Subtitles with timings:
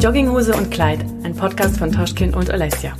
[0.00, 2.94] Jogginghose und Kleid, ein Podcast von Toschkin und Alessia.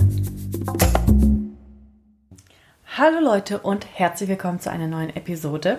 [2.96, 5.78] Hallo Leute und herzlich willkommen zu einer neuen Episode.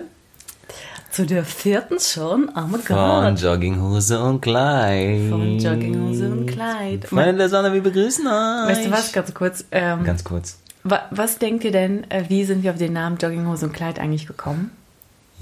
[1.10, 2.48] Zu der vierten schon.
[2.56, 3.40] Oh mein Von Gott.
[3.40, 5.28] Jogginghose und Kleid.
[5.30, 7.04] Von Jogginghose und Kleid.
[7.06, 8.68] Freunde der Sonne, wir begrüßen euch.
[8.68, 9.64] Weißt du was, ganz kurz.
[9.70, 10.58] Ähm, Ganz kurz.
[10.82, 13.98] wa was denkt ihr denn, äh, wie sind wir auf den Namen Jogginghose und Kleid
[13.98, 14.70] eigentlich gekommen?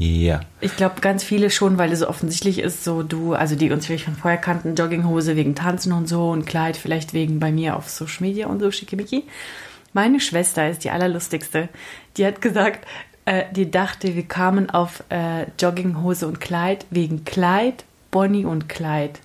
[0.02, 0.40] Ja.
[0.62, 3.84] Ich glaube, ganz viele schon, weil es so offensichtlich ist, so du, also die uns
[3.84, 7.76] vielleicht von vorher kannten, Jogginghose wegen Tanzen und so und Kleid vielleicht wegen bei mir
[7.76, 9.24] auf Social Media und so, schickimicki.
[9.92, 11.68] Meine Schwester ist die allerlustigste.
[12.16, 12.86] Die hat gesagt,
[13.26, 19.20] äh, die dachte, wir kamen auf äh, Jogginghose und Kleid wegen Kleid, Bonnie und Kleid.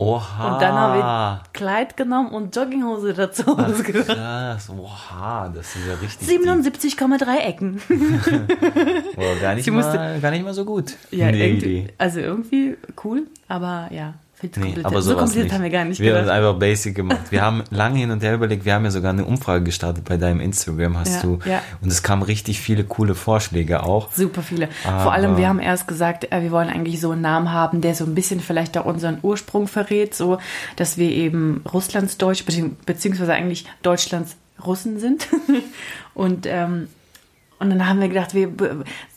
[0.00, 0.54] Oha.
[0.54, 4.06] Und dann haben wir Kleid genommen und Jogginghose dazu ausgehört.
[4.06, 4.70] Krass.
[4.70, 6.26] Oha, das ist ja richtig.
[6.26, 7.82] 77,3 Ecken.
[9.14, 10.94] Boah, gar, nicht Sie musste- mal, gar nicht mal so gut.
[11.10, 15.54] Ja, irgendwie, also irgendwie cool, aber ja, viel zu Nee, aber so kompliziert nicht.
[15.54, 16.36] haben wir gar nicht Wir haben gedacht.
[16.36, 17.20] einfach basic gemacht.
[17.30, 18.64] Wir haben lange hin und her überlegt.
[18.64, 21.38] Wir haben ja sogar eine Umfrage gestartet bei deinem Instagram, hast Ja, du.
[21.44, 21.62] ja.
[21.82, 24.10] Und es kamen richtig viele coole Vorschläge auch.
[24.12, 24.68] Super viele.
[24.82, 27.80] Vor Aber- allem, wir haben erst gesagt, äh, wir wollen eigentlich so einen Namen haben,
[27.80, 30.38] der so ein bisschen vielleicht auch unseren Ursprung verrät, so
[30.76, 35.26] dass wir eben Russlandsdeutsch, bezieh- beziehungsweise eigentlich Deutschlands Russen sind.
[36.14, 36.88] Und, ähm,
[37.60, 38.48] und dann haben wir gedacht, wir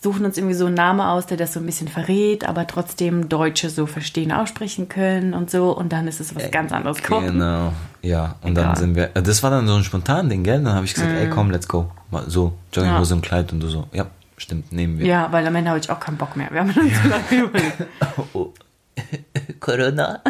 [0.02, 3.30] suchen uns irgendwie so einen Namen aus, der das so ein bisschen verrät, aber trotzdem
[3.30, 5.74] Deutsche so verstehen, aussprechen können und so.
[5.74, 7.32] Und dann ist es was ganz anderes geworden.
[7.32, 8.36] Genau, ja.
[8.42, 8.76] Und dann Egal.
[8.76, 10.62] sind wir, äh, das war dann so ein spontan Ding, gell?
[10.62, 11.90] Dann habe ich gesagt, ey komm, let's go.
[12.26, 15.06] So, Jogginghose und Kleid und du so, ja, stimmt, nehmen wir.
[15.06, 16.50] Ja, weil am Ende habe ich auch keinen Bock mehr.
[16.50, 17.76] Wir haben dann so lange überlegt.
[18.34, 18.52] Oh.
[19.60, 20.20] Corona.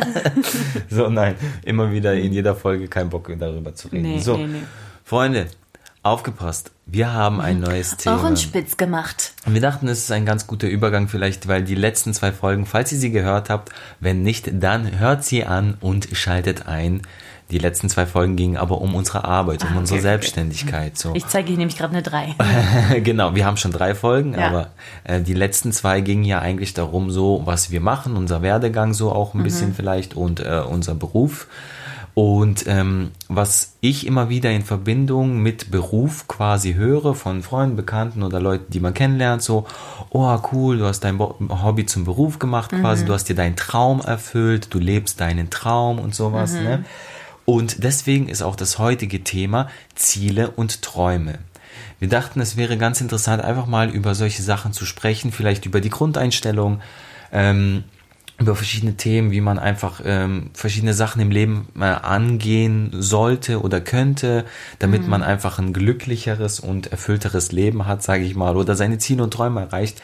[0.89, 1.35] so, nein,
[1.65, 4.03] immer wieder in jeder Folge kein Bock darüber zu reden.
[4.03, 4.63] Nee, so, nee, nee.
[5.03, 5.49] Freunde,
[6.05, 6.71] aufgepasst.
[6.87, 8.17] Wir haben ein neues Thema.
[8.21, 9.33] Ohrenspitz gemacht.
[9.47, 12.93] Wir dachten, es ist ein ganz guter Übergang vielleicht, weil die letzten zwei Folgen, falls
[12.93, 17.03] ihr sie gehört habt, wenn nicht, dann hört sie an und schaltet ein.
[17.51, 20.13] Die letzten zwei Folgen gingen aber um unsere Arbeit, um Ah, unsere okay, okay.
[20.13, 20.97] Selbstständigkeit.
[20.99, 21.15] So.
[21.15, 23.01] Ich zeige Ihnen nämlich gerade eine 3.
[23.01, 24.47] genau, wir haben schon drei Folgen, Ja.
[24.49, 24.71] aber
[25.05, 29.13] äh, die letzten zwei gingen ja eigentlich darum, so was wir machen, unser Werdegang so
[29.13, 29.45] auch ein Mhm.
[29.45, 31.47] bisschen vielleicht und äh, unser Beruf.
[32.15, 38.23] Und ähm, was ich immer wieder in Verbindung mit Beruf quasi höre von Freunden, Bekannten
[38.23, 39.67] oder Leuten, die man kennenlernt, so,
[40.11, 43.07] oh cool, du hast dein Hobby zum Beruf gemacht quasi, Mhm.
[43.09, 46.63] du hast dir deinen Traum erfüllt, du lebst deinen Traum und sowas, Mhm.
[46.63, 46.85] ne?
[47.47, 51.41] Und deswegen ist auch das heutige Thema Ziele und Träume.
[51.99, 55.81] Wir dachten, es wäre ganz interessant, einfach mal über solche Sachen zu sprechen, vielleicht über
[55.81, 56.81] die Grundeinstellung,
[57.33, 57.83] ähm,
[58.39, 63.81] über verschiedene Themen, wie man einfach ähm, verschiedene Sachen im Leben äh, angehen sollte oder
[63.81, 64.45] könnte,
[64.81, 69.23] damit man einfach ein glücklicheres und erfüllteres Leben hat, sage ich mal, oder seine Ziele
[69.23, 70.03] und Träume erreicht.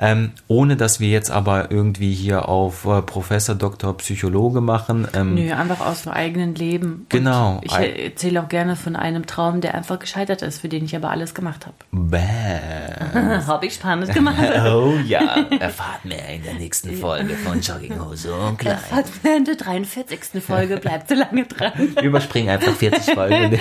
[0.00, 5.08] Ähm, ohne dass wir jetzt aber irgendwie hier auf äh, Professor, Doktor, Psychologe machen.
[5.14, 6.92] Ähm, Nö, einfach aus dem eigenen Leben.
[6.92, 7.60] Und Genau.
[7.64, 11.10] Ich erzähle auch gerne von einem Traum, der einfach gescheitert ist, für den ich aber
[11.10, 11.74] alles gemacht habe.
[11.90, 12.18] Bäh.
[13.46, 14.36] habe ich spannend gemacht.
[14.68, 18.78] Oh ja, erfahrt mehr in der nächsten Folge von Jogginghose und Kleid.
[18.90, 20.42] Hat in der 43.
[20.42, 21.72] Folge bleibt so lange dran.
[22.02, 23.58] Überspringen einfach 40 Folgen.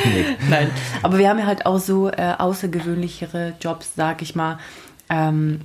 [0.49, 0.69] Nein,
[1.01, 4.57] aber wir haben ja halt auch so äh, außergewöhnlichere Jobs, sag ich mal.
[5.09, 5.61] Ähm,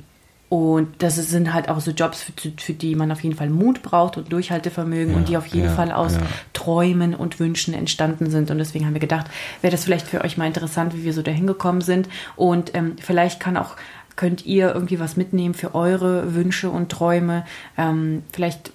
[0.52, 3.80] und das sind halt auch so Jobs, für, für die man auf jeden Fall Mut
[3.80, 6.20] braucht und Durchhaltevermögen und die auf jeden ja, Fall aus ja.
[6.52, 8.50] Träumen und Wünschen entstanden sind.
[8.50, 9.28] Und deswegen haben wir gedacht,
[9.62, 12.06] wäre das vielleicht für euch mal interessant, wie wir so dahin gekommen sind.
[12.36, 13.76] Und ähm, vielleicht kann auch
[14.16, 17.46] könnt ihr irgendwie was mitnehmen für eure Wünsche und Träume.
[17.78, 18.72] Ähm, vielleicht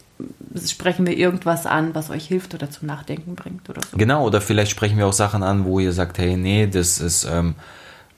[0.68, 3.98] sprechen wir irgendwas an, was euch hilft oder zum Nachdenken bringt oder so.
[3.98, 7.26] Genau, oder vielleicht sprechen wir auch Sachen an, wo ihr sagt, hey, nee, das ist,
[7.26, 7.54] ähm,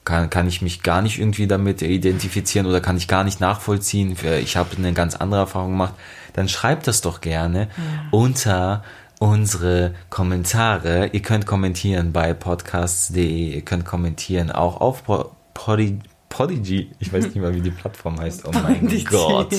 [0.05, 4.15] kann, kann ich mich gar nicht irgendwie damit identifizieren oder kann ich gar nicht nachvollziehen.
[4.41, 5.93] Ich habe eine ganz andere Erfahrung gemacht.
[6.33, 7.67] Dann schreibt das doch gerne
[8.11, 8.83] unter
[9.19, 11.07] unsere Kommentare.
[11.07, 16.91] Ihr könnt kommentieren bei podcasts.de, ihr könnt kommentieren auch auf Po- Podi Podigy.
[16.99, 18.45] Ich weiß nicht mal, wie die Plattform heißt.
[18.47, 19.03] Oh mein Podigy.
[19.03, 19.53] Gott.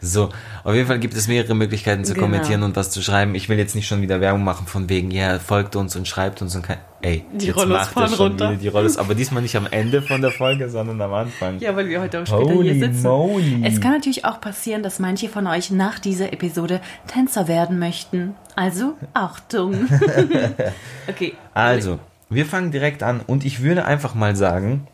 [0.00, 0.28] So,
[0.62, 2.26] auf jeden Fall gibt es mehrere Möglichkeiten zu Genau.
[2.26, 3.34] kommentieren und was zu schreiben.
[3.34, 6.42] Ich will jetzt nicht schon wieder Werbung machen von wegen, ja, folgt uns und schreibt
[6.42, 8.50] uns und kein, ey, Die jetzt Rollos macht fahren schon runter.
[8.50, 11.58] wieder die Rollos, aber diesmal nicht am Ende von der Folge, sondern am Anfang.
[11.58, 13.02] Ja, weil wir heute auch später Holy hier sitzen.
[13.02, 13.62] moly.
[13.64, 18.34] Es kann natürlich auch passieren, dass manche von euch nach dieser Episode Tänzer werden möchten.
[18.56, 19.74] Also Achtung.
[21.08, 21.34] okay.
[21.54, 21.98] Also,
[22.30, 24.86] wir fangen direkt an und ich würde einfach mal sagen,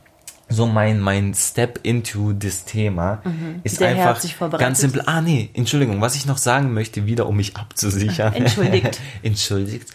[0.49, 3.23] so mein, mein Step into das Thema
[3.64, 3.79] ist Mhm.
[3.79, 4.67] Sehr einfach herzlich vorbereitet.
[4.67, 5.02] ganz simpel.
[5.06, 8.32] Ah, nee, Entschuldigung, was ich noch sagen möchte, wieder um mich abzusichern.
[8.35, 9.00] Entschuldigt.
[9.23, 9.88] Entschuldigt.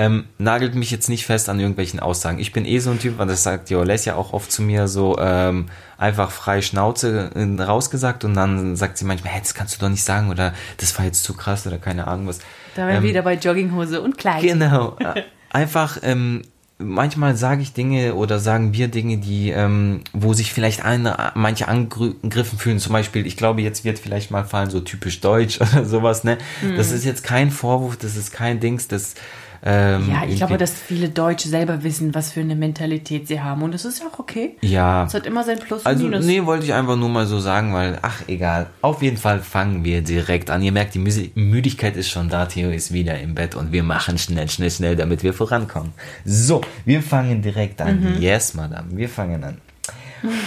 [0.00, 2.38] ähm, nagelt mich jetzt nicht fest an irgendwelchen Aussagen.
[2.38, 4.86] Ich bin eh so ein Typ, und das sagt die Olesja auch oft zu mir,
[4.86, 9.74] so ähm, einfach frei Schnauze äh, rausgesagt und dann sagt sie manchmal, hey, das kannst
[9.74, 12.38] du doch nicht sagen oder das war jetzt zu krass oder keine Ahnung was.
[12.76, 14.42] Da wären ähm, wieder bei Jogginghose und Kleid.
[14.42, 14.96] Genau.
[15.50, 16.42] einfach, ähm,
[16.78, 21.68] manchmal sage ich Dinge oder sagen wir Dinge, die, ähm, wo sich vielleicht eine, manche
[21.68, 22.78] angegriffen fühlen.
[22.78, 26.38] Zum Beispiel, ich glaube, jetzt wird vielleicht mal fallen, so typisch deutsch oder sowas, ne?
[26.62, 26.76] Mhm.
[26.76, 29.14] Das ist jetzt kein Vorwurf, das ist kein Dings, das
[29.62, 33.62] ähm, ja, ich glaube, dass viele Deutsche selber wissen, was für eine Mentalität sie haben.
[33.62, 34.56] Und das ist ja auch okay.
[34.60, 35.04] Ja.
[35.04, 36.24] Es hat immer sein Plus und also, Minus.
[36.24, 38.66] Nee, wollte ich einfach nur mal so sagen, weil, ach, egal.
[38.82, 40.62] Auf jeden Fall fangen wir direkt an.
[40.62, 42.46] Ihr merkt, die Müdigkeit ist schon da.
[42.46, 45.92] Theo ist wieder im Bett und wir machen schnell, schnell, schnell, damit wir vorankommen.
[46.24, 48.00] So, wir fangen direkt an.
[48.00, 48.20] Mhm.
[48.20, 48.88] Yes, Madame.
[48.90, 49.58] Wir fangen an.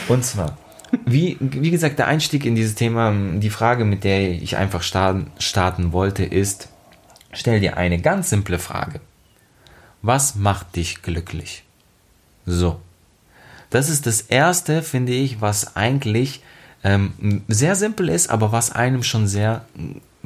[0.08, 0.58] Und zwar,
[1.06, 5.28] wie, wie gesagt, der Einstieg in dieses Thema, die Frage, mit der ich einfach starten,
[5.38, 6.70] starten wollte, ist,
[7.34, 9.00] Stell dir eine ganz simple Frage.
[10.02, 11.64] Was macht dich glücklich?
[12.46, 12.80] So.
[13.70, 16.44] Das ist das Erste, finde ich, was eigentlich
[16.84, 19.66] ähm, sehr simpel ist, aber was einem schon sehr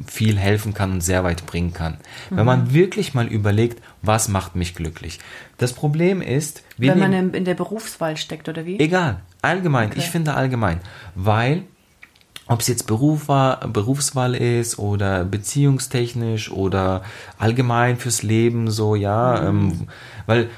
[0.04, 1.98] viel helfen kann und sehr weit bringen kann.
[2.30, 2.36] Mhm.
[2.36, 2.74] Wenn man mhm.
[2.74, 5.20] wirklich mal überlegt, was macht mich glücklich.
[5.58, 8.78] Das Problem ist, wenn man in der Berufswahl steckt oder wie?
[8.78, 9.90] Egal, allgemein.
[9.90, 10.00] Okay.
[10.00, 10.80] Ich finde allgemein,
[11.14, 11.62] weil
[12.48, 17.02] ob es jetzt Beruf war, Berufswahl ist oder beziehungstechnisch oder
[17.38, 19.48] allgemein fürs Leben, so ja, mhm.
[19.48, 19.88] ähm,
[20.26, 20.50] weil,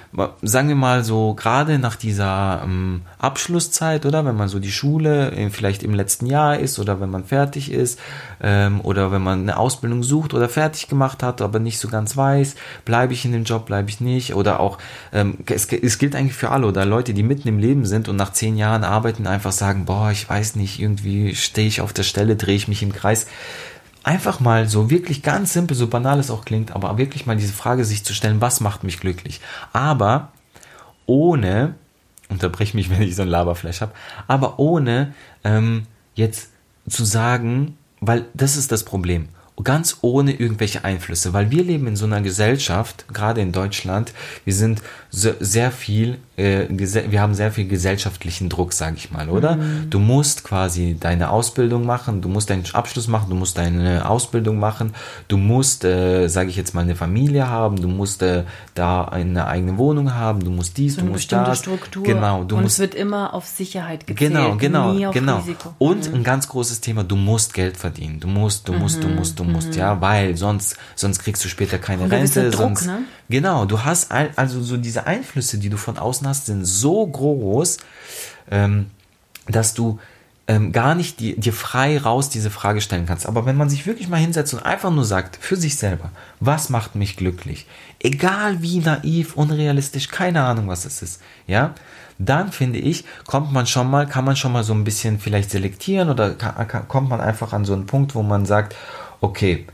[0.42, 5.32] sagen wir mal so, gerade nach dieser ähm, Abschlusszeit, oder wenn man so die Schule
[5.32, 7.98] äh, vielleicht im letzten Jahr ist oder wenn man fertig ist
[8.40, 12.16] ähm, oder wenn man eine Ausbildung sucht oder fertig gemacht hat, aber nicht so ganz
[12.16, 14.34] weiß, bleibe ich in dem Job, bleibe ich nicht?
[14.34, 14.78] Oder auch,
[15.12, 18.16] ähm, es, es gilt eigentlich für alle oder Leute, die mitten im Leben sind und
[18.16, 22.02] nach zehn Jahren arbeiten, einfach sagen, boah, ich weiß nicht, irgendwie stehe ich auf der
[22.02, 23.26] Stelle, drehe ich mich im Kreis
[24.04, 27.52] einfach mal so wirklich ganz simpel, so banal es auch klingt, aber wirklich mal diese
[27.52, 29.40] Frage sich zu stellen, was macht mich glücklich?
[29.72, 30.32] Aber
[31.06, 31.74] ohne,
[32.28, 33.92] unterbrech mich, wenn ich so ein Laberflash habe,
[34.26, 35.14] aber ohne
[35.44, 36.50] ähm, jetzt
[36.88, 39.28] zu sagen, weil das ist das Problem
[39.64, 44.12] ganz ohne irgendwelche Einflüsse, weil wir leben in so einer Gesellschaft, gerade in Deutschland,
[44.44, 49.56] wir sind sehr viel, äh, wir haben sehr viel gesellschaftlichen Druck, sage ich mal, oder?
[49.56, 49.90] Mhm.
[49.90, 54.58] Du musst quasi deine Ausbildung machen, du musst deinen Abschluss machen, du musst deine Ausbildung
[54.58, 54.94] machen,
[55.26, 58.44] du musst, äh, sage ich jetzt mal, eine Familie haben, du musst äh,
[58.74, 61.58] da eine eigene Wohnung haben, du musst dies, so du musst das.
[61.58, 62.04] Struktur.
[62.04, 65.38] Genau, du Und musst, es wird immer auf Sicherheit gezählt, genau, genau, nie auf genau.
[65.38, 65.74] Risiko.
[65.78, 66.18] Und mhm.
[66.18, 69.02] ein ganz großes Thema, du musst Geld verdienen, du musst, du musst, mhm.
[69.02, 69.78] du musst, du musst, mhm.
[69.78, 72.50] ja, weil sonst, sonst kriegst du später keine Rente.
[72.50, 73.00] Druck, sonst, ne?
[73.28, 77.78] Genau, du hast also so diese Einflüsse, die du von außen hast, sind so groß,
[78.50, 78.86] ähm,
[79.46, 79.98] dass du
[80.48, 83.26] ähm, gar nicht die, dir frei raus diese Frage stellen kannst.
[83.26, 86.10] Aber wenn man sich wirklich mal hinsetzt und einfach nur sagt, für sich selber,
[86.40, 87.66] was macht mich glücklich?
[88.00, 91.74] Egal wie naiv, unrealistisch, keine Ahnung, was es ist, ja,
[92.18, 95.50] dann finde ich, kommt man schon mal, kann man schon mal so ein bisschen vielleicht
[95.50, 98.74] selektieren oder kann, kann, kommt man einfach an so einen Punkt, wo man sagt,
[99.20, 99.66] okay,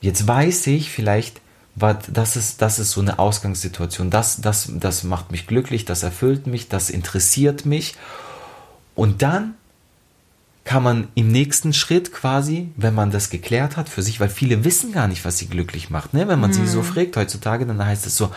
[0.00, 1.41] jetzt weiß ich vielleicht,
[1.74, 4.10] das ist, das ist so eine Ausgangssituation.
[4.10, 7.94] Das, das, das macht mich glücklich, das erfüllt mich, das interessiert mich.
[8.94, 9.54] Und dann
[10.64, 14.64] kann man im nächsten Schritt quasi, wenn man das geklärt hat für sich, weil viele
[14.64, 16.14] wissen gar nicht, was sie glücklich macht.
[16.14, 16.28] Ne?
[16.28, 16.54] Wenn man mhm.
[16.54, 16.84] sie so mhm.
[16.84, 18.30] fragt heutzutage, dann heißt es so,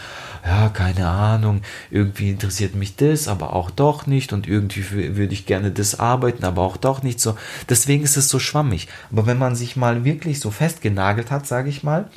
[0.44, 1.62] ja, keine Ahnung,
[1.92, 6.46] irgendwie interessiert mich das, aber auch doch nicht und irgendwie würde ich gerne das arbeiten,
[6.46, 7.38] aber auch doch nicht so.
[7.70, 8.88] Deswegen ist es so schwammig.
[9.12, 12.10] Aber wenn man sich mal wirklich so festgenagelt hat, sage ich mal,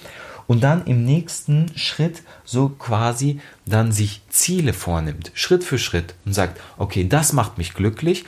[0.49, 6.33] und dann im nächsten Schritt so quasi dann sich Ziele vornimmt, Schritt für Schritt und
[6.33, 8.25] sagt, okay, das macht mich glücklich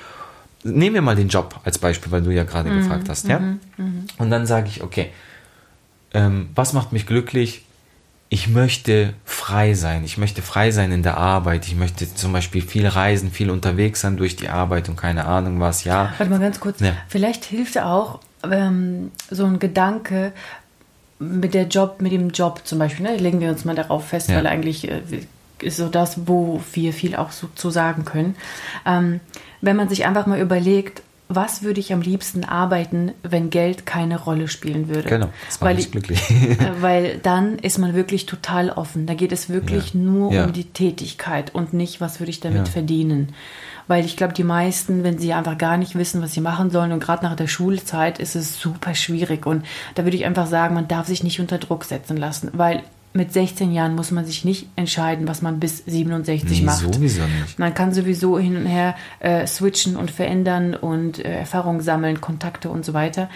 [0.65, 2.79] nehmen wir mal den Job als Beispiel, weil du ja gerade mhm.
[2.79, 3.39] gefragt hast, ja?
[3.39, 3.61] Mhm.
[3.77, 4.07] mhm.
[4.19, 5.11] Und dann sage ich, okay,
[6.13, 7.65] ähm, was macht mich glücklich?
[8.33, 10.05] Ich möchte frei sein.
[10.05, 11.67] Ich möchte frei sein in der Arbeit.
[11.67, 15.59] Ich möchte zum Beispiel viel reisen, viel unterwegs sein durch die Arbeit und keine Ahnung
[15.59, 16.15] was, ja.
[16.19, 16.79] Warte mal ganz kurz.
[16.81, 16.93] Ja.
[17.09, 20.33] Vielleicht hilft auch ähm, so ein Gedanke
[21.21, 23.07] mit der Job, mit dem Job zum Beispiel.
[23.07, 23.17] Ne?
[23.17, 24.37] Legen wir uns mal darauf fest, ja.
[24.37, 25.03] weil eigentlich äh,
[25.61, 28.35] ist so das, wo wir viel auch so zu sagen können.
[28.87, 29.21] Ähm,
[29.61, 34.19] wenn man sich einfach mal überlegt, was würde ich am liebsten arbeiten, wenn Geld keine
[34.19, 35.09] Rolle spielen würde?
[35.09, 36.21] Genau, das weil ich glücklich.
[36.81, 39.07] Weil dann ist man wirklich total offen.
[39.07, 40.01] Da geht es wirklich ja.
[40.01, 40.45] nur ja.
[40.45, 43.33] um die Tätigkeit und nicht, was würde ich damit verdienen.
[43.91, 46.93] Weil ich glaube, die meisten, wenn sie einfach gar nicht wissen, was sie machen sollen
[46.93, 49.47] und gerade nach der Schulzeit ist es super schwierig.
[49.47, 49.67] Und
[49.97, 53.33] da würde ich einfach sagen, man darf sich nicht unter Druck setzen lassen, weil mit
[53.33, 56.95] 16 Jahren muss man sich nicht entscheiden, was man bis 67 nee, macht.
[56.95, 57.59] Sowieso nicht.
[57.59, 62.71] Man kann sowieso hin und her äh, switchen und verändern und äh, Erfahrungen sammeln, Kontakte
[62.71, 63.29] und so weiter.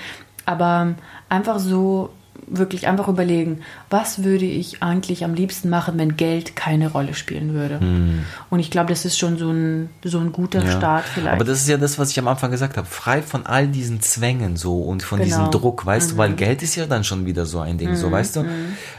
[0.44, 0.94] Aber
[1.28, 2.10] einfach so
[2.46, 3.60] wirklich einfach überlegen,
[3.90, 7.80] was würde ich eigentlich am liebsten machen, wenn Geld keine Rolle spielen würde.
[7.80, 8.24] Hm.
[8.50, 10.70] Und ich glaube, das ist schon so ein, so ein guter Ja.
[10.72, 11.34] Start vielleicht.
[11.34, 12.86] Aber das ist ja das, was ich am Anfang gesagt habe.
[12.86, 15.26] Frei von all diesen Zwängen so und von Genau.
[15.28, 18.10] diesem Druck, weißt du, weil Geld ist ja dann schon wieder so ein Ding, so
[18.10, 18.44] weißt du.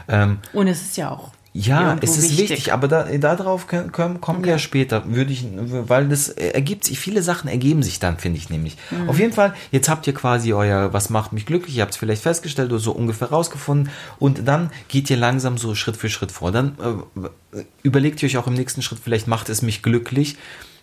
[0.08, 1.30] Ähm, Und es ist ja auch.
[1.56, 6.28] Ja, es ist wichtig, aber da, darauf kommen wir ja später, würde ich, weil das
[6.28, 8.76] ergibt sich, viele Sachen ergeben sich dann, finde ich nämlich.
[8.90, 9.08] Mhm.
[9.08, 11.98] Auf jeden Fall, jetzt habt ihr quasi euer, was macht mich glücklich, ihr habt es
[11.98, 16.30] vielleicht festgestellt oder so ungefähr rausgefunden und dann geht ihr langsam so Schritt für Schritt
[16.30, 16.52] vor.
[16.52, 16.76] Dann
[17.54, 20.36] äh, überlegt ihr euch auch im nächsten Schritt, vielleicht macht es mich glücklich,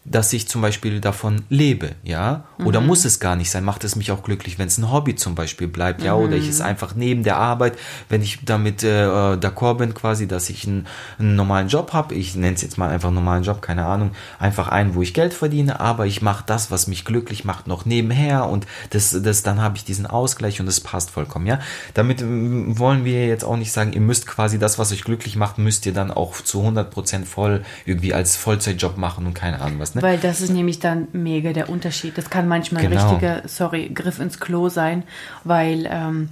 [0.06, 2.88] dass ich zum Beispiel davon lebe, ja, oder Mhm.
[2.88, 5.34] muss es gar nicht sein, macht es mich auch glücklich, wenn es ein Hobby zum
[5.36, 6.50] Beispiel bleibt, ja, oder ich Mhm.
[6.50, 7.78] es einfach neben der Arbeit,
[8.10, 10.88] wenn ich damit äh, äh, d'accord bin, quasi, dass ich einen,
[11.20, 14.68] einen normalen Job habe, ich nenne es jetzt mal einfach normalen Job, keine Ahnung, einfach
[14.68, 18.46] einen, wo ich Geld verdiene, aber ich mache das, was mich glücklich macht, noch nebenher
[18.50, 21.60] und das, das dann habe ich diesen Ausgleich und das passt vollkommen, ja.
[21.94, 25.38] Damit ähm, wollen wir jetzt auch nicht sagen, ihr müsst quasi das, was euch glücklich
[25.38, 29.80] macht, müsst ihr dann auch zu 100% voll irgendwie als Vollzeitjob machen und keine Ahnung
[29.80, 30.02] was, ne?
[30.02, 32.18] Weil das ist nämlich dann mega der Unterschied.
[32.18, 33.10] Das kann manchmal ein Genau.
[33.10, 35.04] richtiger, sorry, Griff ins Klo sein,
[35.44, 36.30] weil ähm,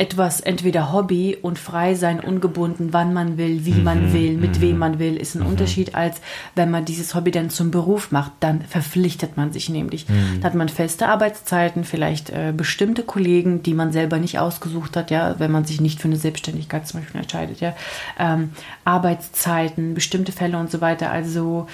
[0.00, 4.60] etwas entweder Hobby und frei sein, ungebunden, wann man will, wie Mhm, man will, mit
[4.60, 6.20] wem man will, ist ein Unterschied, als
[6.54, 8.30] wenn man dieses Hobby dann zum Beruf macht.
[8.38, 10.08] Dann verpflichtet man sich nämlich.
[10.08, 10.38] Mhm.
[10.40, 15.10] Da hat man feste Arbeitszeiten, vielleicht äh, bestimmte Kollegen, die man selber nicht ausgesucht hat,
[15.10, 17.74] ja, wenn man sich nicht für eine Selbstständigkeit zum Beispiel entscheidet, ja.
[18.20, 18.50] Ähm,
[18.84, 21.10] Arbeitszeiten, bestimmte Fälle und so weiter.
[21.10, 21.66] Also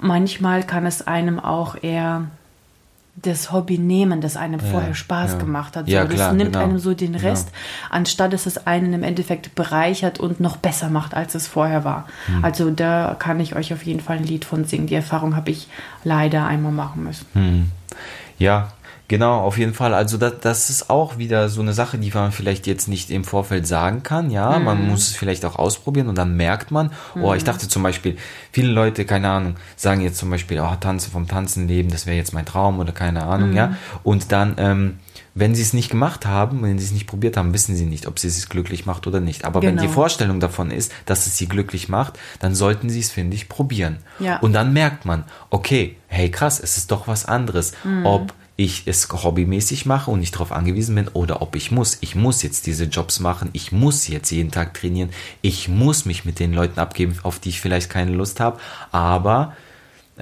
[0.00, 2.26] manchmal kann es einem auch eher
[3.16, 5.38] das Hobby nehmen, das einem vorher Spaß ja.
[5.38, 5.88] gemacht hat.
[5.88, 6.64] Ja, so, klar, das nimmt genau.
[6.64, 7.28] einem so den Genau.
[7.28, 7.50] Rest,
[7.90, 12.06] anstatt dass es einen im Endeffekt bereichert und noch besser macht, als es vorher war.
[12.26, 12.44] Hm.
[12.44, 14.86] Also da kann ich euch auf jeden Fall ein Lied von singen.
[14.86, 15.68] Die Erfahrung habe ich
[16.04, 17.26] leider einmal machen müssen.
[17.34, 17.70] Hm.
[18.38, 18.68] Ja,
[19.10, 19.92] genau, auf jeden Fall.
[19.92, 23.24] Also das, das ist auch wieder so eine Sache, die man vielleicht jetzt nicht im
[23.24, 24.30] Vorfeld sagen kann.
[24.30, 24.64] Ja, Mhm.
[24.64, 28.16] man muss es vielleicht auch ausprobieren und dann merkt man, oh, ich dachte zum Beispiel,
[28.52, 32.16] viele Leute, keine Ahnung, sagen jetzt zum Beispiel, oh, Tanzen vom Tanzen leben, das wäre
[32.16, 33.56] jetzt mein Traum oder keine Ahnung, Mhm.
[33.56, 33.76] ja.
[34.04, 34.98] Und dann, ähm,
[35.34, 38.06] wenn sie es nicht gemacht haben, wenn sie es nicht probiert haben, wissen sie nicht,
[38.06, 39.44] ob sie es glücklich macht oder nicht.
[39.44, 39.82] Aber wenn Genau.
[39.82, 43.48] die Vorstellung davon ist, dass es sie glücklich macht, dann sollten sie es, finde ich,
[43.48, 43.98] probieren.
[44.18, 44.38] Ja.
[44.38, 47.72] Und dann merkt man, okay, hey krass, es ist doch was anderes.
[47.84, 48.06] Mhm.
[48.06, 51.96] Ob ich es hobbymäßig mache und nicht darauf angewiesen bin oder ob ich muss.
[52.02, 55.08] Ich muss jetzt diese Jobs machen, ich muss jetzt jeden Tag trainieren,
[55.40, 58.60] ich muss mich mit den Leuten abgeben, auf die ich vielleicht keine Lust habe,
[58.92, 59.56] aber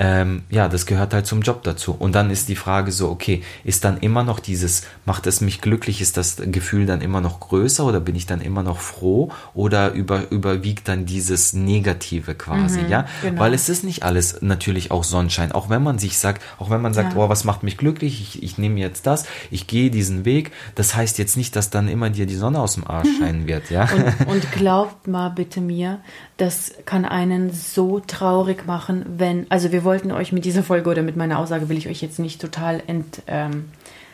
[0.00, 1.92] ähm, ja, das gehört halt zum Job dazu.
[1.98, 5.60] Und dann ist die Frage so, okay, ist dann immer noch dieses, macht es mich
[5.60, 9.32] glücklich, ist das Gefühl dann immer noch größer oder bin ich dann immer noch froh
[9.54, 13.06] oder über, überwiegt dann dieses Negative quasi, ja?
[13.22, 13.40] genau.
[13.40, 15.50] Weil es ist nicht alles natürlich auch Sonnenschein.
[15.50, 17.24] Auch wenn man sich sagt, auch wenn man sagt, Ja.
[17.24, 20.94] oh, was macht mich glücklich, ich, ich nehme jetzt das, ich gehe diesen Weg, das
[20.94, 23.88] heißt jetzt nicht, dass dann immer dir die Sonne aus dem Arsch scheinen wird, ja?
[23.92, 25.98] Und, und glaubt mal bitte mir,
[26.38, 31.02] das kann einen so traurig machen, wenn, also wir wollten euch mit dieser Folge oder
[31.02, 33.66] mit meiner Aussage will ich euch jetzt nicht total ent, ähm,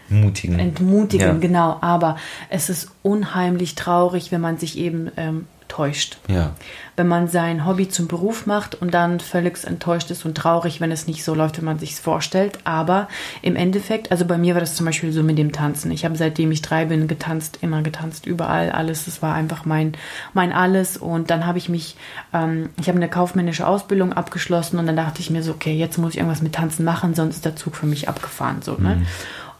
[0.08, 0.58] Mutigen.
[0.58, 1.34] entmutigen, Ja.
[1.34, 2.16] genau, aber
[2.50, 6.18] es ist unheimlich traurig, wenn man sich eben ähm, täuscht.
[6.28, 6.52] Ja.
[6.94, 10.92] Wenn man sein Hobby zum Beruf macht und dann völlig enttäuscht ist und traurig, wenn
[10.92, 12.60] es nicht so läuft, wie man sich vorstellt.
[12.62, 13.08] Aber
[13.42, 15.90] im Endeffekt, also bei mir war das zum Beispiel so mit dem Tanzen.
[15.90, 19.06] Ich habe seitdem ich drei bin getanzt, immer getanzt, überall, alles.
[19.06, 19.94] Das war einfach mein,
[20.32, 20.96] mein alles.
[20.96, 21.96] Und dann habe ich mich,
[22.32, 25.98] ähm, ich habe eine kaufmännische Ausbildung abgeschlossen und dann dachte ich mir so, okay, jetzt
[25.98, 28.62] muss ich irgendwas mit Tanzen machen, sonst ist der Zug für mich abgefahren.
[28.62, 29.04] So, ne?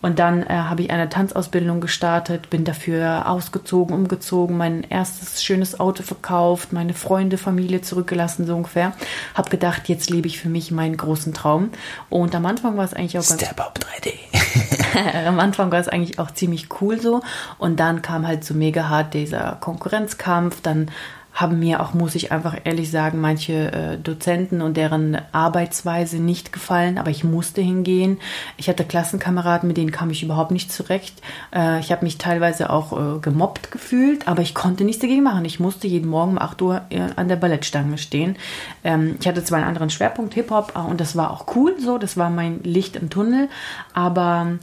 [0.05, 5.81] Und dann äh, habe ich eine Tanzausbildung gestartet, bin dafür ausgezogen, umgezogen, mein erstes schönes
[5.81, 8.93] Auto verkauft, meine Freunde, Familie zurückgelassen, so ungefähr.
[9.35, 11.71] Hab gedacht, jetzt lebe ich für mich meinen großen Traum.
[12.11, 15.27] Und am Anfang war es eigentlich auch ganz Step Up 3D.
[15.27, 17.23] am Anfang war es eigentlich auch ziemlich cool so.
[17.57, 20.61] Und dann kam halt so mega hart dieser Konkurrenzkampf.
[20.61, 20.91] Dann
[21.35, 26.53] haben mir auch, muss ich einfach ehrlich sagen, manche äh, Dozenten und deren Arbeitsweise nicht
[26.53, 28.19] gefallen, aber ich musste hingehen.
[28.57, 31.21] Ich hatte Klassenkameraden, mit denen kam ich überhaupt nicht zurecht.
[31.53, 35.45] Äh, ich habe mich teilweise auch äh, gemobbt gefühlt, aber ich konnte nichts dagegen machen.
[35.45, 38.37] Ich musste jeden Morgen um 8 Uhr äh, an der Ballettstange stehen.
[38.85, 41.99] Ähm, ich hatte zwar einen anderen Schwerpunkt, Hip-Hop, äh, und das war auch cool so,
[41.99, 43.49] das war mein Licht im Tunnel,
[43.93, 44.59] aber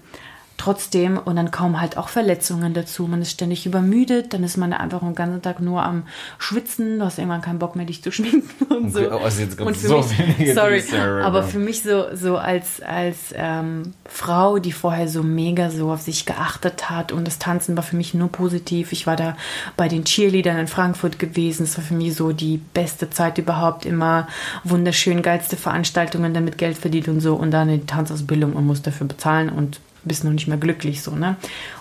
[0.61, 3.07] trotzdem und dann kommen halt auch Verletzungen dazu.
[3.07, 6.03] Man ist ständig übermüdet, dann ist man einfach den ganzen Tag nur am
[6.37, 8.99] Schwitzen, du hast irgendwann keinen Bock mehr, dich zu schminken und so.
[9.11, 10.83] Oh, also jetzt und für so mich, sorry,
[11.23, 16.01] aber für mich so, so als, als ähm, Frau, die vorher so mega so auf
[16.01, 18.91] sich geachtet hat und das Tanzen war für mich nur positiv.
[18.91, 19.35] Ich war da
[19.77, 21.63] bei den Cheerleadern in Frankfurt gewesen.
[21.63, 23.85] Es war für mich so die beste Zeit überhaupt.
[23.85, 24.27] Immer
[24.63, 28.83] wunderschön, geilste Veranstaltungen, damit Geld verdient und so und dann in die Tanzausbildung und muss
[28.83, 31.35] dafür bezahlen und bist noch nicht mehr glücklich so, ne?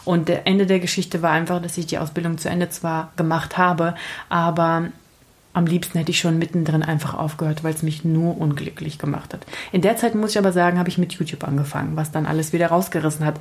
[0.05, 3.59] Und der Ende der Geschichte war einfach, dass ich die Ausbildung zu Ende zwar gemacht
[3.59, 3.95] habe,
[4.29, 4.89] aber
[5.53, 9.47] am liebsten hätte ich schon mittendrin einfach aufgehört, weil es mich nur unglücklich gemacht hat.
[9.73, 12.53] In der Zeit muss ich aber sagen, habe ich mit YouTube angefangen, was dann alles
[12.53, 13.41] wieder rausgerissen hat.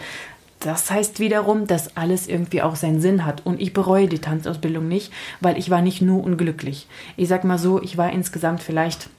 [0.60, 3.46] Das heißt wiederum, dass alles irgendwie auch seinen Sinn hat.
[3.46, 6.88] Und ich bereue die Tanzausbildung nicht, weil ich war nicht nur unglücklich.
[7.16, 9.10] Ich sag mal so, ich war insgesamt vielleicht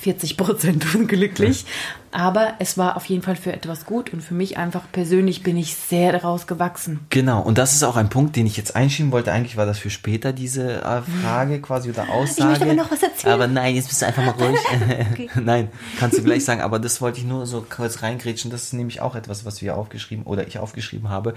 [0.00, 1.66] 40 Prozent unglücklich.
[2.12, 5.56] Aber es war auf jeden Fall für etwas gut und für mich einfach persönlich bin
[5.56, 7.00] ich sehr daraus gewachsen.
[7.10, 9.30] Genau, und das ist auch ein Punkt, den ich jetzt einschieben wollte.
[9.30, 12.54] Eigentlich war das für später diese äh, Frage quasi oder Aussage.
[12.54, 13.34] Ich möchte aber noch was erzählen.
[13.34, 14.58] Aber nein, jetzt bist du einfach mal ruhig.
[15.12, 15.30] okay.
[15.40, 15.68] nein,
[16.00, 18.50] kannst du gleich sagen, aber das wollte ich nur so kurz reingrätschen.
[18.50, 21.34] Das ist nämlich auch etwas, was wir aufgeschrieben oder ich aufgeschrieben habe.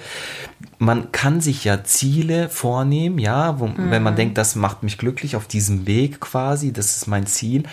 [0.80, 3.92] Man kann sich ja Ziele vornehmen, ja, wo, mhm.
[3.92, 7.64] wenn man denkt, das macht mich glücklich auf diesem Weg quasi, das ist mein Ziel.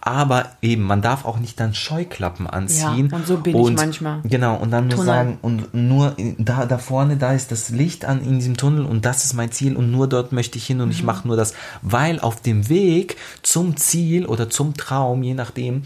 [0.00, 3.08] Aber eben, man darf auch nicht dann Scheuklappen anziehen.
[3.10, 4.20] Ja, und so bin und, ich manchmal.
[4.24, 8.22] Genau, und dann nur sagen, und nur da, da vorne, da ist das Licht an
[8.22, 10.88] in diesem Tunnel und das ist mein Ziel und nur dort möchte ich hin und
[10.88, 10.92] mhm.
[10.92, 11.54] ich mache nur das.
[11.82, 15.82] Weil auf dem Weg zum Ziel oder zum Traum, je nachdem,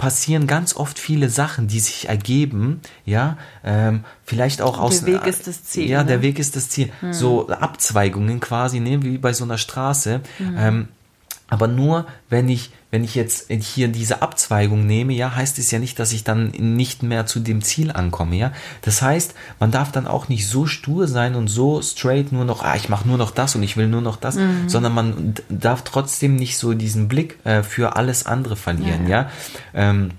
[0.00, 5.04] passieren ganz oft viele Sachen, die sich ergeben, ja, ähm, vielleicht auch aus.
[5.04, 5.90] Der Weg ist das Ziel.
[5.90, 6.06] Ja, ne?
[6.06, 6.90] der Weg ist das Ziel.
[7.02, 7.12] Mhm.
[7.12, 10.22] So Abzweigungen quasi, ne, wie bei so einer Straße.
[10.38, 10.56] Mhm.
[10.56, 10.88] Ähm,
[11.50, 15.78] aber nur, wenn ich, wenn ich jetzt hier diese Abzweigung nehme, ja, heißt es ja
[15.78, 18.52] nicht, dass ich dann nicht mehr zu dem Ziel ankomme, ja.
[18.82, 22.64] Das heißt, man darf dann auch nicht so stur sein und so straight nur noch,
[22.64, 24.68] ah, ich mache nur noch das und ich will nur noch das, mhm.
[24.68, 29.22] sondern man darf trotzdem nicht so diesen Blick äh, für alles andere verlieren, ja.
[29.22, 29.30] ja?
[29.74, 30.10] Ähm,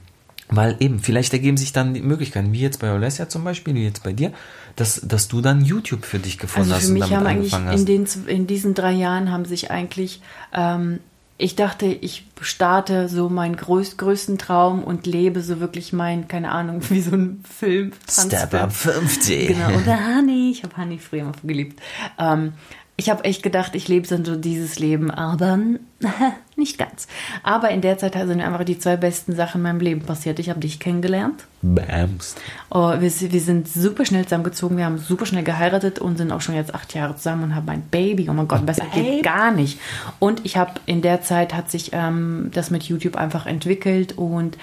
[0.51, 3.85] weil eben, vielleicht ergeben sich dann die Möglichkeiten, wie jetzt bei Olesja zum Beispiel, wie
[3.85, 4.33] jetzt bei dir,
[4.75, 7.79] dass, dass du dann YouTube für dich gefunden also für hast und damit angefangen hast.
[7.79, 10.21] In, den, in diesen drei Jahren haben sich eigentlich
[10.53, 10.99] ähm,
[11.41, 16.51] ich dachte, ich starte so meinen größ größten Traum und lebe so wirklich mein, keine
[16.51, 17.93] Ahnung, wie so ein Film.
[18.07, 19.47] Step up 50.
[19.47, 21.81] Genau, und der Honey, ich habe Honey früher mal geliebt.
[22.19, 22.53] Ähm,
[23.01, 25.57] ich habe echt gedacht, ich lebe so dieses Leben, aber
[26.55, 27.07] nicht ganz.
[27.41, 30.37] Aber in der Zeit sind mir einfach die zwei besten Sachen in meinem Leben passiert.
[30.37, 31.45] Ich habe dich kennengelernt.
[31.63, 32.35] Bams.
[32.69, 36.41] Oh, wir, wir, sind super schnell zusammengezogen, wir haben super schnell geheiratet und sind auch
[36.41, 38.29] schon jetzt acht Jahre zusammen und haben ein Baby.
[38.29, 39.79] Oh mein Gott, besser geht gar nicht.
[40.19, 44.57] Und ich habe in der Zeit hat sich ähm, das mit YouTube einfach entwickelt und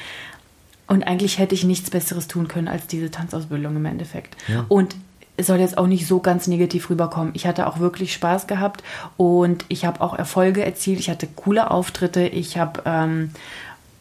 [0.86, 4.36] und eigentlich hätte ich nichts Besseres tun können als diese Tanzausbildung im Endeffekt.
[4.46, 4.64] Ja.
[4.68, 4.94] Und
[5.38, 7.30] es soll jetzt auch nicht so ganz negativ rüberkommen.
[7.34, 8.82] Ich hatte auch wirklich Spaß gehabt
[9.16, 10.98] und ich habe auch Erfolge erzielt.
[10.98, 12.26] Ich hatte coole Auftritte.
[12.26, 13.30] Ich habe ähm,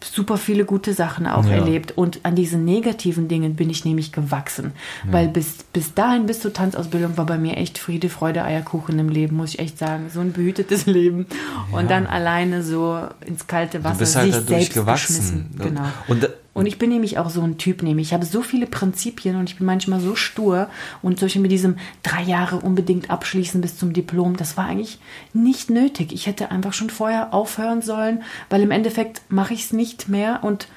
[0.04, 1.52] super viele gute Sachen auch ja.
[1.52, 1.92] erlebt.
[1.96, 4.72] Und an diesen negativen Dingen bin ich nämlich gewachsen.
[5.06, 5.12] Ja.
[5.12, 9.08] Weil bis, bis dahin, bis zur Tanzausbildung, war bei mir echt Friede, Freude, Eierkuchen im
[9.08, 10.10] Leben, muss ich echt sagen.
[10.12, 11.26] So ein behütetes Leben.
[11.70, 11.78] Ja.
[11.78, 15.50] Und dann alleine so ins kalte Wasser du bist halt sich selbst gewachsen.
[15.56, 15.86] Genau.
[16.08, 19.36] Und und ich bin nämlich auch so ein Typ, nämlich ich habe so viele Prinzipien
[19.36, 20.68] und ich bin manchmal so stur
[21.02, 24.98] und solche mit diesem drei Jahre unbedingt abschließen bis zum Diplom, das war eigentlich
[25.32, 26.12] nicht nötig.
[26.12, 30.40] Ich hätte einfach schon vorher aufhören sollen, weil im Endeffekt mache ich es nicht mehr
[30.42, 30.68] und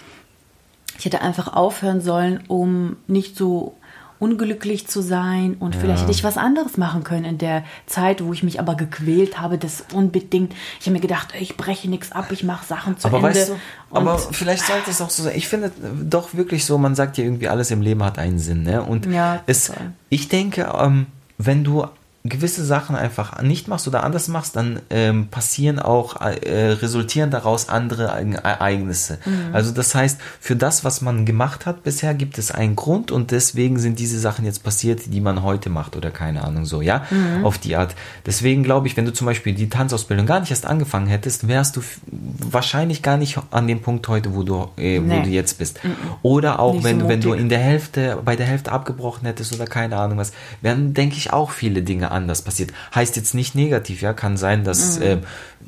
[1.00, 3.76] ich hätte einfach aufhören sollen, um nicht so
[4.22, 5.82] unglücklich zu sein und ja.
[5.82, 9.42] vielleicht hätte ich was anderes machen können in der Zeit, wo ich mich aber gequält
[9.42, 10.54] habe, das unbedingt.
[10.80, 13.30] Ich habe mir gedacht, ich breche nichts ab, ich mache Sachen zu aber Ende.
[13.30, 13.56] Weißt du,
[13.90, 15.34] aber vielleicht sollte es auch so sein.
[15.36, 15.72] Ich finde
[16.04, 18.62] doch wirklich so, man sagt ja irgendwie, alles im Leben hat einen Sinn.
[18.62, 18.84] Ne?
[18.84, 19.72] Und ja, es,
[20.10, 21.08] ich denke, ähm,
[21.40, 21.88] wenn du
[22.24, 27.68] gewisse Sachen einfach nicht machst oder anders machst, dann ähm, passieren auch, äh, resultieren daraus
[27.68, 28.06] andere
[28.44, 29.18] Ereignisse.
[29.26, 29.54] Mhm.
[29.56, 33.32] Also das heißt, für das, was man gemacht hat bisher, gibt es einen Grund und
[33.32, 37.06] deswegen sind diese Sachen jetzt passiert, die man heute macht oder keine Ahnung so, ja,
[37.10, 37.44] mhm.
[37.44, 37.96] auf die Art.
[38.28, 41.76] Deswegen glaube ich, wenn du zum Beispiel die Tanzausbildung gar nicht erst angefangen hättest, wärst
[41.76, 41.82] du
[42.12, 45.24] wahrscheinlich gar nicht an dem Punkt heute, wo du, äh, wo nee.
[45.24, 45.84] du jetzt bist.
[45.84, 45.96] Mhm.
[46.22, 49.26] Oder auch nicht wenn so du, wenn du in der Hälfte, bei der Hälfte abgebrochen
[49.26, 52.72] hättest oder keine Ahnung was, wären, denke ich, auch viele Dinge anders passiert.
[52.94, 55.06] Heißt jetzt nicht negativ, ja, kann sein, dass mhm.
[55.06, 55.18] äh,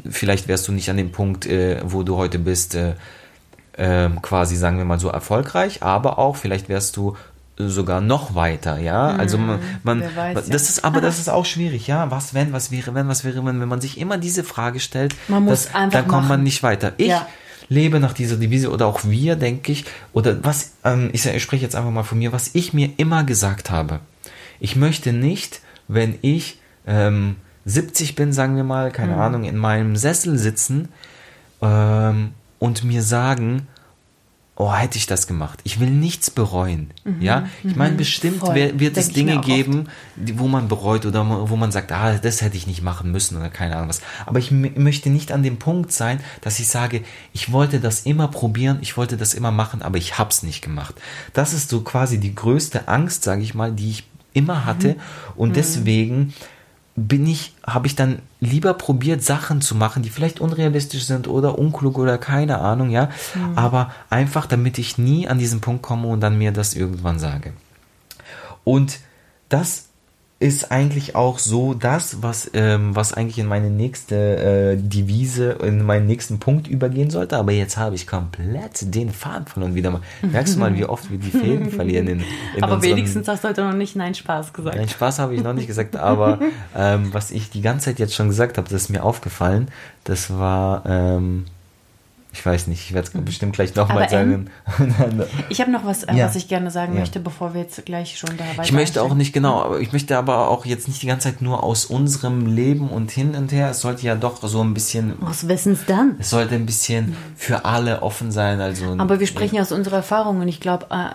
[0.10, 2.93] vielleicht wärst du nicht an dem Punkt, äh, wo du heute bist, äh,
[3.77, 7.15] ähm, quasi, sagen wir mal so, erfolgreich, aber auch vielleicht wärst du
[7.58, 9.13] sogar noch weiter, ja.
[9.13, 9.19] Mhm.
[9.19, 12.10] Also man, man weiß, das ist, aber das ist auch schwierig, ja.
[12.12, 15.15] Was wenn, was wäre, wenn, was wäre, wenn, wenn man sich immer diese Frage stellt,
[15.27, 16.93] man muss das, einfach dann kommt man nicht weiter.
[16.97, 17.27] Ich ja.
[17.69, 21.63] lebe nach dieser Devise oder auch wir, denke ich, oder was, ähm, ich, ich spreche
[21.63, 23.99] jetzt einfach mal von mir, was ich mir immer gesagt habe.
[24.60, 29.19] Ich möchte nicht, wenn ich ähm, 70 bin, sagen wir mal, keine mhm.
[29.19, 30.89] Ahnung, in meinem Sessel sitzen
[31.62, 33.67] ähm, und mir sagen,
[34.56, 35.60] oh, hätte ich das gemacht.
[35.63, 36.91] Ich will nichts bereuen.
[37.19, 38.54] Ja, ich meine, bestimmt Voll.
[38.54, 42.41] wer- wird es Dinge geben, die, wo man bereut oder wo man sagt, ah, das
[42.41, 44.02] hätte ich nicht machen müssen oder keine Ahnung was.
[44.26, 47.02] Aber ich möchte nicht an dem Punkt sein, dass ich sage,
[47.34, 50.96] ich wollte das immer probieren, ich wollte das immer machen, aber ich hab's nicht gemacht.
[51.34, 54.96] Das ist so quasi die größte Angst, sage ich mal, die ich immer hatte
[55.36, 56.34] und deswegen
[56.96, 61.58] bin ich, habe ich dann lieber probiert, Sachen zu machen, die vielleicht unrealistisch sind oder
[61.58, 63.10] unklug oder keine Ahnung, ja.
[63.56, 67.54] Aber einfach, damit ich nie an diesen Punkt komme und dann mir das irgendwann sage.
[68.63, 69.00] Und
[69.50, 69.86] das
[70.39, 75.84] ist eigentlich auch so das, was, ähm, was eigentlich in meine nächste äh, Devise, in
[75.84, 77.38] meinen nächsten Punkt übergehen sollte.
[77.38, 80.02] Aber jetzt habe ich komplett den Faden verloren wieder mal.
[80.22, 82.19] Merkst du mal, wie oft wir die Fäden verlieren in,
[82.58, 84.76] in Aber unseren- wenigstens hast du heute noch nicht Nein Spaß gesagt.
[84.76, 86.39] Nein, Spaß habe ich noch nicht gesagt, aber
[86.76, 89.69] ähm, was ich die ganze Zeit jetzt schon gesagt habe, das ist mir aufgefallen,
[90.04, 91.46] das war, ähm,
[92.34, 94.50] ich weiß nicht, ich werde es bestimmt gleich nochmal Aber sagen.
[95.50, 96.26] Ich habe noch was, äh, Ja.
[96.26, 97.00] was ich gerne sagen Ja.
[97.00, 99.93] möchte, bevor wir jetzt gleich schon da weiter ich möchte auch nicht genau, aber ich
[99.93, 103.52] möchte aber auch jetzt nicht die ganze Zeit nur aus unserem Leben und hin und
[103.52, 103.69] her.
[103.69, 106.15] Es sollte ja doch so ein bisschen, Aus wessens dann?
[106.19, 108.60] es sollte ein bisschen für alle offen sein.
[108.62, 111.10] Also Aber wir sprechen ja aus unserer Erfahrung und ich glaube, äh,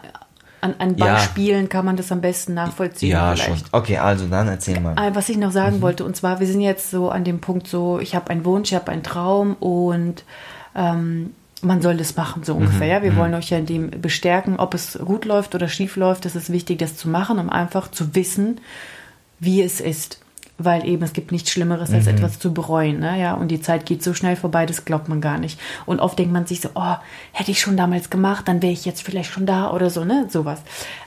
[0.61, 1.14] an, an Ja.
[1.14, 3.11] Beispielen kann man das am besten nachvollziehen.
[3.12, 3.61] ja vielleicht.
[3.61, 3.68] schon.
[3.72, 4.92] Okay, also dann erzähl mal.
[4.96, 5.52] Äh, Was ich noch Mhm.
[5.52, 8.44] sagen wollte, und zwar, wir sind jetzt so an dem Punkt so, ich habe einen
[8.44, 10.24] Wunsch, ich habe einen Traum und
[10.78, 13.00] ähm, man soll das machen, so ungefähr.
[13.00, 13.04] Mhm.
[13.04, 13.10] Ja?
[13.10, 16.24] Wir wollen euch ja in dem bestärken, ob es gut läuft oder schief läuft.
[16.24, 18.60] Es ist wichtig, das zu machen, um einfach zu wissen,
[19.40, 20.20] wie es ist.
[20.60, 21.94] Weil eben es gibt nichts Schlimmeres, Mhm.
[21.96, 23.00] als etwas zu bereuen.
[23.00, 23.20] Ne?
[23.20, 23.34] Ja?
[23.34, 25.58] Und die Zeit geht so schnell vorbei, das glaubt man gar nicht.
[25.86, 26.94] Und oft denkt man sich so, oh,
[27.32, 30.26] hätte ich schon damals gemacht, dann wäre ich jetzt vielleicht schon da oder so, ne?
[30.30, 30.60] Sowas.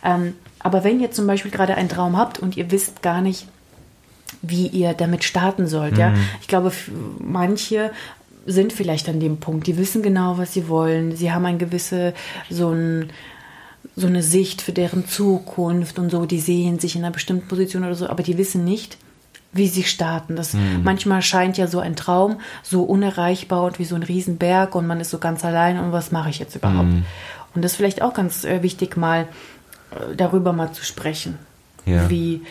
[0.03, 3.47] Ähm, aber wenn ihr zum Beispiel gerade einen Traum habt und ihr wisst gar nicht,
[4.41, 5.97] wie ihr damit starten sollt.
[5.97, 6.71] Ja, ich glaube,
[7.19, 7.91] manche
[8.45, 11.15] sind vielleicht an dem Punkt, die wissen genau, was sie wollen.
[11.15, 12.13] Sie haben ein gewisse
[12.49, 13.09] so ein
[13.95, 17.83] so eine Sicht für deren Zukunft und so, die sehen sich in einer bestimmten Position
[17.83, 18.97] oder so, aber die wissen nicht,
[19.53, 20.35] wie sie starten.
[20.35, 24.87] Das manchmal scheint ja so ein Traum so unerreichbar und wie so ein Riesenberg und
[24.87, 26.89] man ist so ganz allein und was mache ich jetzt überhaupt?
[27.53, 29.27] Und das ist vielleicht auch ganz äh, wichtig, mal
[29.91, 31.37] äh, darüber mal zu sprechen.
[31.85, 32.09] Ja.
[32.09, 32.41] Wie,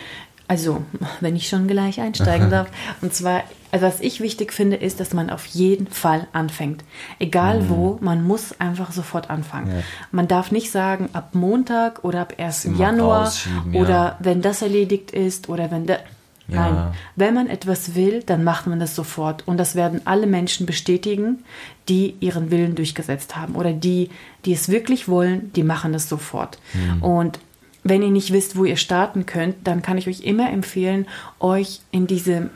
[0.47, 0.83] also,
[1.21, 2.67] wenn ich schon gleich einsteigen darf.
[3.01, 6.83] Und zwar, also was ich wichtig finde, ist, dass man auf jeden Fall anfängt.
[7.19, 9.67] Egal wo, man muss einfach sofort anfangen.
[9.67, 9.75] Mhm.
[9.77, 9.83] Ja.
[10.11, 12.65] Man darf nicht sagen, ab Montag oder ab 1.
[12.65, 13.81] Immer Januar rausschieben, ja.
[13.81, 16.01] oder wenn das erledigt ist oder wenn der.
[16.47, 16.69] Ja.
[16.69, 19.47] Nein, wenn man etwas will, dann macht man das sofort.
[19.47, 21.45] Und das werden alle Menschen bestätigen,
[21.87, 23.55] die ihren Willen durchgesetzt haben.
[23.55, 24.09] Oder die,
[24.43, 26.59] die es wirklich wollen, die machen das sofort.
[26.73, 27.03] Mhm.
[27.03, 27.39] Und
[27.83, 31.07] wenn ihr nicht wisst, wo ihr starten könnt, dann kann ich euch immer empfehlen,
[31.39, 32.49] euch in diese,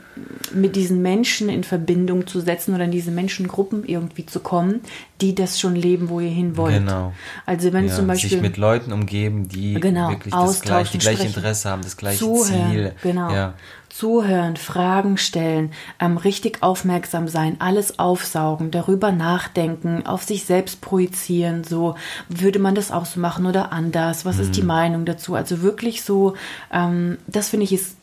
[0.54, 4.80] mit diesen Menschen in Verbindung zu setzen oder in diese Menschengruppen irgendwie zu kommen,
[5.20, 6.74] die das schon leben, wo ihr hin wollt.
[6.78, 7.12] Genau.
[7.44, 10.98] Also wenn Ja, zum Beispiel sich mit Leuten umgeben, die Genau, wirklich das gleiche, die
[10.98, 11.26] gleiche.
[11.26, 12.92] Interesse haben, das gleiche Zuhören, Ziel.
[13.02, 13.30] genau.
[13.30, 13.54] Ja.
[13.88, 21.64] Zuhören, Fragen stellen, ähm, richtig aufmerksam sein, alles aufsaugen, darüber nachdenken, auf sich selbst projizieren,
[21.64, 21.94] so
[22.28, 24.66] würde man das auch so machen oder anders, was ist die Mhm.
[24.66, 25.34] Meinung dazu?
[25.34, 26.34] Also wirklich so,
[26.72, 27.95] ähm, das finde ich ist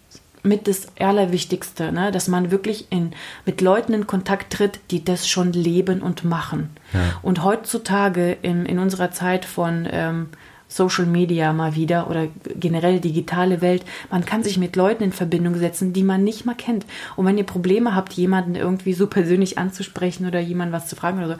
[0.43, 2.11] mit das Allerwichtigste, ne?
[2.11, 3.11] dass man wirklich in,
[3.45, 6.69] mit Leuten in Kontakt tritt, die das schon leben und machen.
[7.21, 10.27] Und heutzutage in, in unserer Zeit von ähm,
[10.67, 15.55] Social Media mal wieder oder generell digitale Welt, man kann sich mit Leuten in Verbindung
[15.55, 16.85] setzen, die man nicht mal kennt.
[17.15, 21.19] Und wenn ihr Probleme habt, jemanden irgendwie so persönlich anzusprechen oder jemanden was zu fragen
[21.19, 21.35] oder so,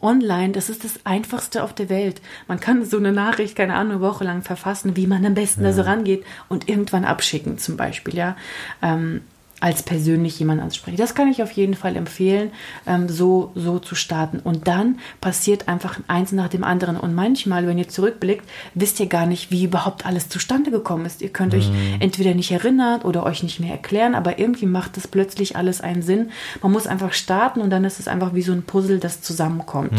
[0.00, 2.20] online, das ist das Einfachste auf der Welt.
[2.48, 5.62] Man kann so eine Nachricht, keine Ahnung, eine Woche lang verfassen, wie man am besten
[5.62, 8.36] da so rangeht und irgendwann abschicken zum Beispiel, ja.
[8.82, 9.22] Ähm,
[9.60, 10.96] als persönlich jemanden ansprechen.
[10.96, 12.50] Das kann ich auf jeden Fall empfehlen,
[12.86, 14.40] ähm, so, so zu starten.
[14.40, 16.96] Und dann passiert einfach eins nach dem anderen.
[16.96, 21.22] Und manchmal, wenn ihr zurückblickt, wisst ihr gar nicht, wie überhaupt alles zustande gekommen ist.
[21.22, 21.70] Ihr könnt euch
[22.00, 26.02] entweder nicht erinnern oder euch nicht mehr erklären, aber irgendwie macht das plötzlich alles einen
[26.02, 26.30] Sinn.
[26.62, 29.92] Man muss einfach starten und dann ist es einfach wie so ein Puzzle, das zusammenkommt.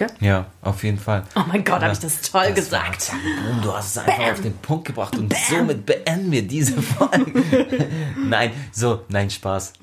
[0.00, 0.08] Gell?
[0.20, 1.24] ja, auf jeden Fall.
[1.36, 3.12] Oh mein Gott, habe ich das toll Das gesagt.
[3.12, 7.86] boom, du hast es einfach auf den Punkt gebracht und somit beenden wir diese Folge.
[8.16, 9.74] nein, so, nein, Spaß.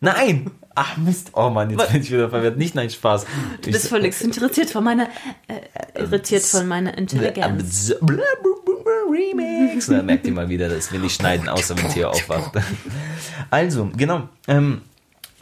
[0.00, 0.50] Nein!
[0.74, 2.58] Ach Mist, oh Mann, jetzt bin ich wieder verwirrt.
[2.58, 3.24] Nicht nein, Spaß.
[3.62, 5.08] Du bist völlig interessiert von meiner,
[5.48, 7.94] äh, irritiert von meiner Intelligenz.
[9.10, 9.86] Remix.
[9.86, 12.52] Da merkt ihr mal wieder, dass wir nicht schneiden, außer wenn Theo aufwacht.
[13.48, 14.28] Also, genau.
[14.48, 14.82] Ähm,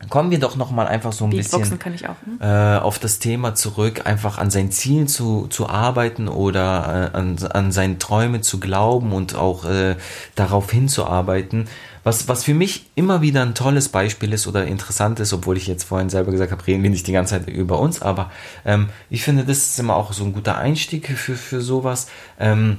[0.08, 2.16] kommen wir doch noch mal einfach so ein Beatboxen bisschen kann ich auch.
[2.24, 2.38] Hm?
[2.40, 7.36] äh, auf das Thema zurück, einfach an seinen Zielen zu, zu arbeiten oder äh, an,
[7.50, 9.96] an seine Träume zu glauben und auch äh,
[10.34, 11.68] darauf hinzuarbeiten,
[12.02, 15.66] was, was für mich immer wieder ein tolles Beispiel ist oder interessant ist, obwohl ich
[15.66, 18.30] jetzt vorhin selber gesagt habe, reden wir nicht die ganze Zeit über uns, aber
[18.64, 22.06] ähm, ich finde, das ist immer auch so ein guter Einstieg für, für sowas.
[22.38, 22.78] Ähm,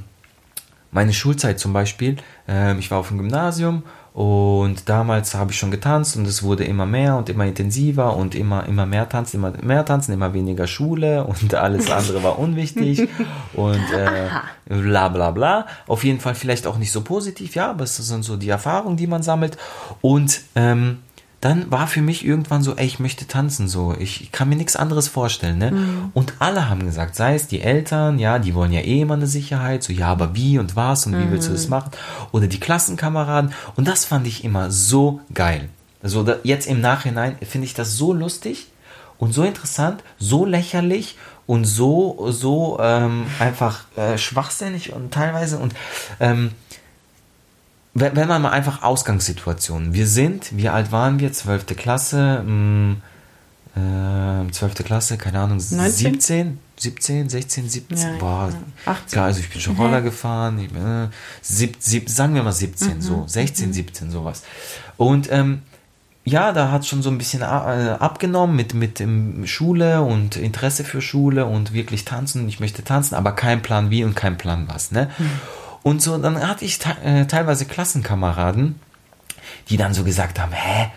[0.92, 5.72] meine Schulzeit zum Beispiel, ähm, ich war auf dem Gymnasium und damals habe ich schon
[5.72, 9.54] getanzt und es wurde immer mehr und immer intensiver und immer, immer mehr tanzen, immer
[9.62, 13.08] mehr tanzen, immer weniger Schule und alles andere war unwichtig
[13.54, 14.28] und äh,
[14.68, 15.66] bla bla bla.
[15.88, 18.98] Auf jeden Fall vielleicht auch nicht so positiv, ja, aber es sind so die Erfahrungen,
[18.98, 19.58] die man sammelt.
[20.02, 21.00] Und ähm,
[21.42, 23.96] dann war für mich irgendwann so, ey, ich möchte tanzen so.
[23.98, 25.72] Ich, ich kann mir nichts anderes vorstellen, ne?
[25.72, 26.12] Mhm.
[26.14, 29.26] Und alle haben gesagt, sei es die Eltern, ja, die wollen ja eh immer eine
[29.26, 31.32] Sicherheit, so ja, aber wie und was und wie mhm.
[31.32, 31.72] willst du das mhm.
[31.72, 31.92] machen?
[32.32, 33.54] Oder die Klassenkameraden.
[33.76, 35.70] Und das fand ich immer so geil.
[36.04, 38.68] Also da, jetzt im Nachhinein finde ich das so lustig
[39.18, 45.74] und so interessant, so lächerlich und so, so ähm, einfach äh, schwachsinnig und teilweise und
[46.20, 46.52] ähm,
[47.94, 49.94] wenn, man mal einfach Ausgangssituationen.
[49.94, 51.34] Wir sind, wie alt waren wir?
[51.34, 52.96] Zwölfte Klasse, mh,
[53.76, 54.84] äh, 12.
[54.84, 55.90] Klasse, keine Ahnung, 19?
[55.92, 58.50] 17, 17, 16, 17, ja, boah,
[58.86, 58.92] ja.
[58.92, 59.18] 18.
[59.18, 60.06] Ja, also ich bin schon Roller mhm.
[60.06, 61.10] gefahren, ich, äh,
[61.42, 63.02] sieb, sieb, sagen wir mal 17, mhm.
[63.02, 63.74] so, 16, mhm.
[63.74, 64.44] 17, sowas.
[64.98, 65.62] Und ähm,
[66.24, 69.04] ja, da hat schon so ein bisschen äh, abgenommen mit, mit
[69.50, 72.48] Schule und Interesse für Schule und wirklich tanzen.
[72.48, 74.92] Ich möchte tanzen, aber kein Plan wie und kein Plan was.
[74.92, 75.10] Ne?
[75.18, 75.30] Mhm.
[75.84, 78.80] Und so, dann hatte ich äh, teilweise Klassenkameraden,
[79.70, 80.92] die dann so gesagt haben, hä,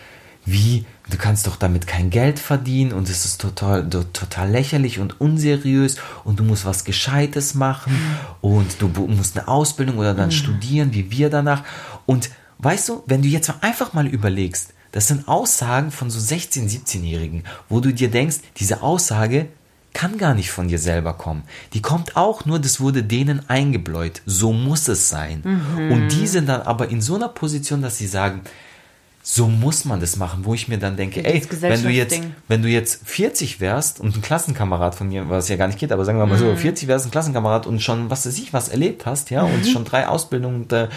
[0.47, 5.21] wie, du kannst doch damit kein Geld verdienen und es ist total, total lächerlich und
[5.21, 7.99] unseriös und du musst was Gescheites machen
[8.43, 10.33] und du musst eine Ausbildung oder dann mhm.
[10.33, 11.63] studieren, wie wir danach.
[12.05, 16.69] Und weißt du, wenn du jetzt einfach mal überlegst, das sind Aussagen von so 16-,
[16.69, 19.49] 17-Jährigen, wo du dir denkst, diese Aussage
[19.95, 21.45] kann gar nicht von dir selber kommen.
[21.73, 24.21] Die kommt auch nur, das wurde denen eingebläut.
[24.27, 25.43] So muss es sein.
[25.45, 25.93] Mhm.
[25.93, 28.43] Und die sind dann aber in so einer Position, dass sie sagen,
[29.27, 32.61] so muss man das machen, wo ich mir dann denke, ey, wenn du jetzt, wenn
[32.61, 36.05] du jetzt 40 wärst und ein Klassenkamerad von mir, was ja gar nicht geht, aber
[36.05, 36.89] sagen wir mal so, 40 mhm.
[36.89, 39.55] wärst ein Klassenkamerad und schon, was weiß ich, was erlebt hast, ja, mhm.
[39.55, 40.89] und schon drei Ausbildungen und äh,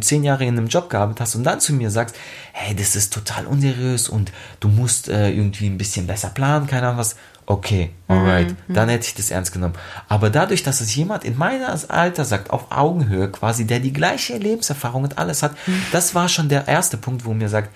[0.00, 2.16] zehn Jahre in einem Job gearbeitet hast und dann zu mir sagst,
[2.52, 6.88] hey, das ist total unseriös und du musst äh, irgendwie ein bisschen besser planen, keine
[6.88, 7.14] Ahnung was,
[7.46, 8.74] okay, alright, mhm.
[8.74, 9.74] dann hätte ich das ernst genommen.
[10.08, 14.36] Aber dadurch, dass es jemand in meinem Alter sagt, auf Augenhöhe quasi, der die gleiche
[14.36, 15.82] Lebenserfahrung und alles hat, mhm.
[15.92, 17.70] das war schon der erste Punkt, wo mir sagt,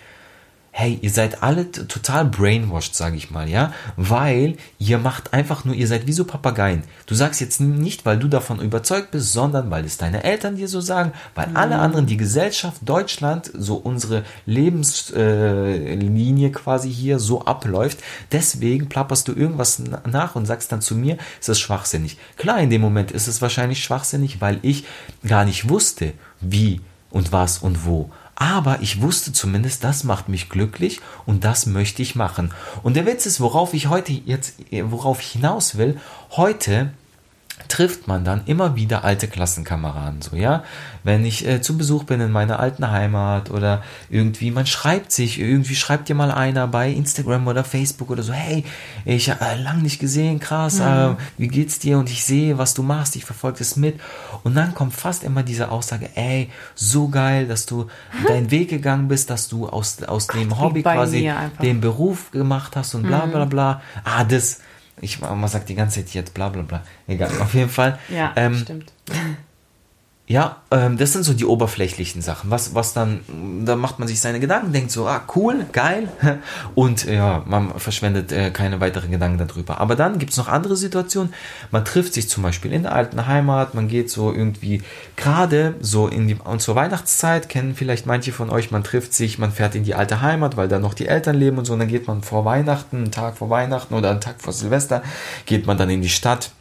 [0.72, 5.74] hey, ihr seid alle total brainwashed, sage ich mal, ja, weil ihr macht einfach nur,
[5.74, 6.84] ihr seid wie so Papageien.
[7.06, 10.68] Du sagst jetzt nicht, weil du davon überzeugt bist, sondern weil es deine Eltern dir
[10.68, 11.56] so sagen, weil mhm.
[11.56, 17.98] alle anderen, die Gesellschaft, Deutschland, so unsere Lebenslinie äh, quasi hier so abläuft.
[18.30, 22.16] Deswegen plapperst du irgendwas nach und sagst dann zu mir, ist das schwachsinnig.
[22.36, 24.84] Klar, in dem Moment ist es wahrscheinlich schwachsinnig, weil ich
[25.26, 26.80] gar nicht wusste, wie
[27.10, 32.00] und was und wo aber ich wusste zumindest, das macht mich glücklich und das möchte
[32.00, 32.52] ich machen.
[32.82, 36.00] Und der Witz ist, worauf ich heute jetzt, worauf ich hinaus will,
[36.30, 36.90] heute
[37.68, 40.64] trifft man dann immer wieder alte Klassenkameraden, so, ja.
[41.02, 45.38] Wenn ich äh, zu Besuch bin in meiner alten Heimat oder irgendwie, man schreibt sich,
[45.38, 48.64] irgendwie schreibt dir mal einer bei Instagram oder Facebook oder so, hey,
[49.04, 50.84] ich habe äh, lang nicht gesehen, krass, mhm.
[50.84, 51.98] äh, wie geht's dir?
[51.98, 53.98] Und ich sehe, was du machst, ich verfolge es mit.
[54.42, 57.86] Und dann kommt fast immer diese Aussage, ey, so geil, dass du
[58.26, 62.94] deinen Weg gegangen bist, dass du aus, aus dem Hobby quasi den Beruf gemacht hast
[62.94, 63.50] und bla bla mhm.
[63.50, 63.82] bla.
[64.04, 64.60] Ah, das,
[65.00, 66.82] ich, man sagt die ganze Zeit jetzt bla bla bla.
[67.06, 67.98] Egal, auf jeden Fall.
[68.08, 68.92] Ja, ähm, stimmt.
[70.30, 72.52] Ja, ähm, das sind so die oberflächlichen Sachen.
[72.52, 73.22] Was, was dann,
[73.64, 76.08] da macht man sich seine Gedanken, denkt so, ah, cool, geil.
[76.76, 79.80] Und ja, man verschwendet äh, keine weiteren Gedanken darüber.
[79.80, 81.34] Aber dann gibt es noch andere Situationen.
[81.72, 84.82] Man trifft sich zum Beispiel in der alten Heimat, man geht so irgendwie
[85.16, 89.40] gerade so in die, und zur Weihnachtszeit kennen vielleicht manche von euch, man trifft sich,
[89.40, 91.72] man fährt in die alte Heimat, weil da noch die Eltern leben und so.
[91.72, 95.02] Und dann geht man vor Weihnachten, einen Tag vor Weihnachten oder einen Tag vor Silvester,
[95.44, 96.52] geht man dann in die Stadt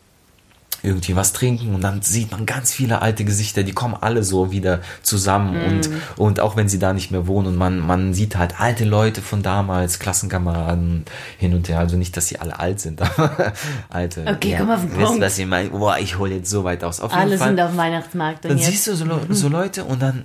[0.84, 4.52] irgendwie was trinken und dann sieht man ganz viele alte Gesichter, die kommen alle so
[4.52, 5.68] wieder zusammen mm.
[5.68, 8.86] und, und auch wenn sie da nicht mehr wohnen und man, man sieht halt alte
[8.86, 11.06] Leute von damals, Klassenkameraden
[11.38, 13.54] hin und her, also nicht, dass sie alle alt sind, aber
[13.90, 14.26] alte.
[14.28, 15.10] Okay, ja, komm auf den Punkt.
[15.12, 15.70] Wisst, was ich meine?
[15.70, 17.00] Boah, ich hole jetzt so weit aus.
[17.00, 18.46] Auf alle Fall, sind auf Weihnachtsmarkt.
[18.46, 18.68] dann jetzt.
[18.68, 20.24] siehst du so, so Leute und dann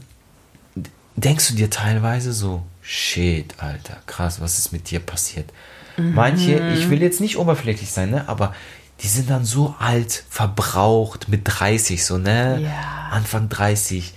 [1.17, 5.51] denkst du dir teilweise so, shit, Alter, krass, was ist mit dir passiert?
[5.97, 6.15] Mhm.
[6.15, 8.55] Manche, ich will jetzt nicht oberflächlich sein, ne, aber
[9.01, 12.61] die sind dann so alt, verbraucht mit 30, so, ne?
[12.61, 13.09] Ja.
[13.11, 14.15] Anfang 30.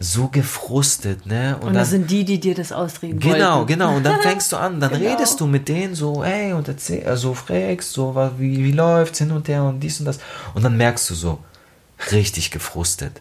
[0.00, 1.56] So gefrustet, ne?
[1.60, 3.66] Und, und das sind die, die dir das ausreden Genau, wollten.
[3.66, 3.96] genau.
[3.96, 5.10] Und dann fängst du an, dann genau.
[5.10, 9.32] redest du mit denen so, ey, und erzähl, also fragst so, wie, wie läuft's hin
[9.32, 10.20] und her und dies und das.
[10.54, 11.38] Und dann merkst du so,
[12.12, 13.20] richtig gefrustet.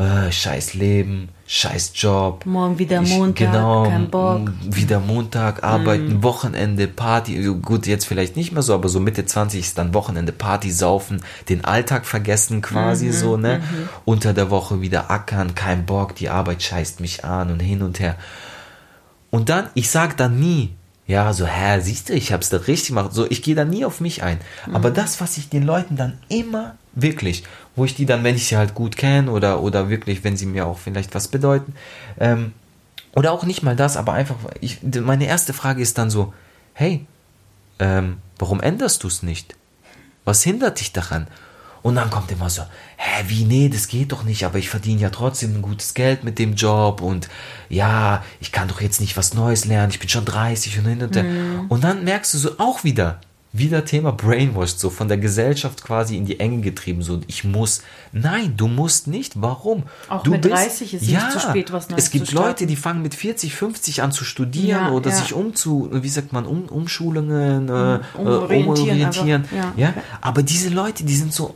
[0.00, 2.46] Äh, scheiß Leben, scheiß Job.
[2.46, 4.50] Morgen wieder Montag, genau, kein Bock.
[4.64, 6.22] Wieder Montag, arbeiten, Mhm.
[6.22, 7.44] Wochenende, Party.
[7.60, 11.22] Gut, jetzt vielleicht nicht mehr so, aber so Mitte 20 ist dann Wochenende, Party, Saufen,
[11.50, 13.60] den Alltag vergessen quasi Mhm, so, ne?
[14.06, 18.00] Unter der Woche wieder ackern, kein Bock, die Arbeit scheißt mich an und hin und
[18.00, 18.16] her.
[19.30, 20.70] Und dann, ich sag dann nie,
[21.06, 23.12] ja, so, hä, siehst du, ich hab's da richtig gemacht.
[23.12, 24.38] So, ich gehe da nie auf mich ein.
[24.72, 27.42] Aber das, was ich den Leuten dann immer wirklich,
[27.76, 30.46] wo ich die dann, wenn ich sie halt gut kenne oder, oder wirklich, wenn sie
[30.46, 31.74] mir auch vielleicht was bedeuten,
[32.18, 32.52] ähm,
[33.14, 36.32] oder auch nicht mal das, aber einfach, ich, meine erste Frage ist dann so,
[36.74, 37.06] hey,
[37.78, 39.56] ähm, warum änderst du es nicht?
[40.24, 41.26] Was hindert dich daran?
[41.82, 42.62] Und dann kommt immer so,
[42.98, 46.24] hä, wie, nee, das geht doch nicht, aber ich verdiene ja trotzdem ein gutes Geld
[46.24, 47.28] mit dem Job und
[47.70, 51.02] ja, ich kann doch jetzt nicht was Neues lernen, ich bin schon 30 und hin
[51.02, 51.24] und her.
[51.68, 53.20] Und dann merkst du so auch wieder,
[53.52, 57.82] wieder Thema Brainwashed, so von der Gesellschaft quasi in die Enge getrieben, so ich muss.
[58.12, 59.42] Nein, du musst nicht.
[59.42, 59.84] Warum?
[60.08, 62.30] Auch du mit 30 ist nicht zu spät, was Neues Es gibt.
[62.32, 65.16] Leute, die fangen mit 40, 50 an zu studieren Ja, oder ja.
[65.16, 69.42] sich umzu, wie sagt man, um, Umschulungen, äh, umorientieren umorientieren.
[69.42, 69.72] einfach, ja.
[69.76, 71.54] Ja, aber diese Leute, die sind so,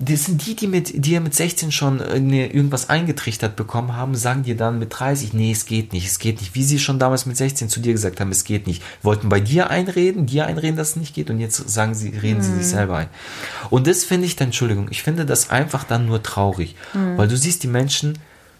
[0.00, 4.44] das sind die, die mit, die ja mit 16 schon irgendwas eingetrichtert bekommen haben, sagen
[4.44, 6.54] dir dann mit 30, nee, es geht nicht, es geht nicht.
[6.54, 8.82] Wie sie schon damals mit 16 zu dir gesagt haben, es geht nicht.
[9.02, 12.42] Wollten bei dir einreden, dir einreden, dass es nicht geht und jetzt sagen sie, reden
[12.42, 13.08] sie sich selber ein.
[13.70, 16.76] Und das finde ich dann, Entschuldigung, ich finde das einfach dann nur traurig,
[17.16, 18.18] weil du siehst die Menschen,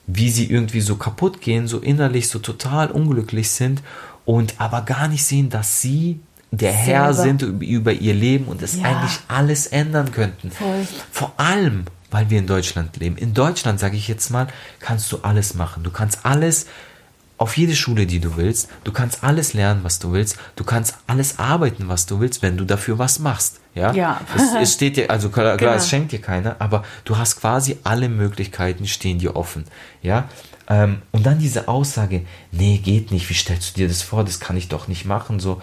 [0.08, 3.82] wie sie irgendwie so kaputt gehen, so innerlich so total unglücklich sind
[4.24, 6.18] und aber gar nicht sehen, dass sie
[6.50, 8.84] der Herr sind über- ihr Leben und es Ja.
[8.84, 10.50] eigentlich alles ändern könnten.
[10.50, 10.86] Voll.
[11.10, 13.16] Vor allem, weil wir in Deutschland leben.
[13.18, 14.46] In Deutschland, sage ich jetzt mal,
[14.80, 15.82] kannst du alles machen.
[15.82, 16.66] Du kannst alles
[17.36, 18.68] auf jede Schule, die du willst.
[18.82, 20.38] Du kannst alles lernen, was du willst.
[20.56, 23.60] Du kannst alles arbeiten, was du willst, wenn du dafür was machst.
[23.76, 23.92] Ja.
[23.92, 24.20] Ja.
[24.34, 25.72] Es, es steht dir, also klar, Genau.
[25.72, 29.64] es schenkt dir keiner, aber du hast quasi alle Möglichkeiten stehen dir offen.
[30.02, 30.28] Ja.
[30.68, 33.30] Ähm, und dann diese Aussage, nee, geht nicht.
[33.30, 34.24] Wie stellst du dir das vor?
[34.24, 35.38] Das kann ich doch nicht machen.
[35.38, 35.62] So,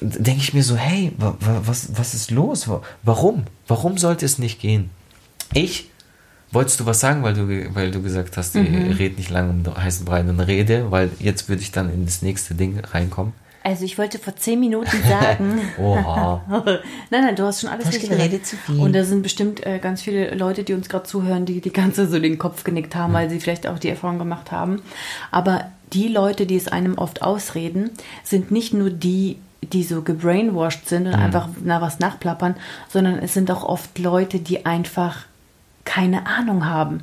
[0.00, 2.68] denke ich mir so, hey, wa, wa, was, was ist los?
[2.68, 3.44] Wa- Warum?
[3.68, 4.90] Warum sollte es nicht gehen?
[5.52, 5.88] Ich,
[6.50, 8.92] wolltest du was sagen, weil du, weil du gesagt hast, Mhm.
[8.98, 12.22] redet nicht lange um heißen Brei und Rede, weil jetzt würde ich dann in das
[12.22, 13.32] nächste Ding reinkommen.
[13.64, 15.58] Also ich wollte vor zehn Minuten sagen.
[15.78, 16.42] Oha.
[17.10, 18.78] nein, nein, du hast schon alles Hast richtig geredet zu viel.
[18.78, 22.06] Und da sind bestimmt äh, ganz viele Leute, die uns gerade zuhören, die die ganze
[22.06, 24.82] so den Kopf genickt haben, weil sie vielleicht auch die Erfahrung gemacht haben.
[25.30, 27.90] Aber die Leute, die es einem oft ausreden,
[28.22, 32.56] sind nicht nur die, die so gebrainwashed sind und einfach na was nachplappern,
[32.90, 35.20] sondern es sind auch oft Leute, die einfach
[35.86, 37.02] keine Ahnung haben.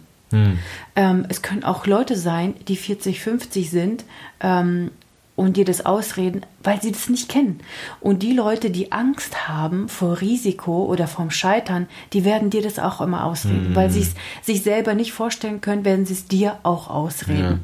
[0.96, 4.06] Ähm, es können auch Leute sein, die 40, 50 sind
[4.40, 4.92] ähm,
[5.36, 7.62] und dir das ausreden, weil sie das nicht kennen.
[8.00, 12.80] Und die Leute, die Angst haben vor Risiko oder vom Scheitern, die werden dir das
[12.80, 16.60] auch immer ausreden, weil sie es sich selber nicht vorstellen können, werden sie es dir
[16.64, 17.62] auch ausreden.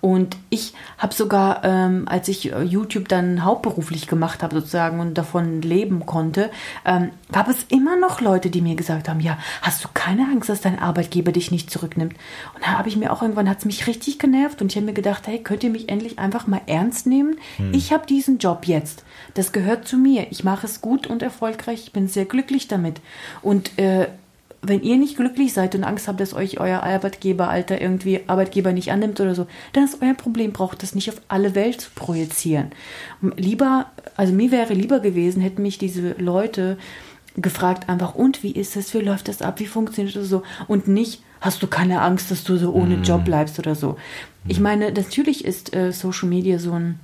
[0.00, 5.14] Und ich habe sogar, ähm, als ich äh, YouTube dann hauptberuflich gemacht habe sozusagen und
[5.14, 6.50] davon leben konnte,
[6.84, 10.48] ähm, gab es immer noch Leute, die mir gesagt haben, ja, hast du keine Angst,
[10.48, 12.14] dass dein Arbeitgeber dich nicht zurücknimmt?
[12.54, 14.86] Und da habe ich mir auch irgendwann, hat es mich richtig genervt und ich habe
[14.86, 17.36] mir gedacht, hey, könnt ihr mich endlich einfach mal ernst nehmen?
[17.72, 19.04] Ich habe diesen Job jetzt.
[19.34, 20.28] Das gehört zu mir.
[20.30, 21.82] Ich mache es gut und erfolgreich.
[21.84, 23.00] Ich bin sehr glücklich damit.
[23.42, 24.06] Und äh,
[24.62, 28.72] wenn ihr nicht glücklich seid und Angst habt, dass euch euer Arbeitgeber, Alter, irgendwie Arbeitgeber
[28.72, 31.90] nicht annimmt oder so, dann ist euer Problem, braucht das nicht auf alle Welt zu
[31.94, 32.70] projizieren.
[33.36, 36.78] Lieber, also mir wäre lieber gewesen, hätten mich diese Leute
[37.36, 40.88] gefragt einfach, und wie ist es, wie läuft das ab, wie funktioniert das so und
[40.88, 43.96] nicht, hast du keine Angst, dass du so ohne Job bleibst oder so.
[44.48, 47.00] Ich meine, natürlich ist äh, Social Media so ein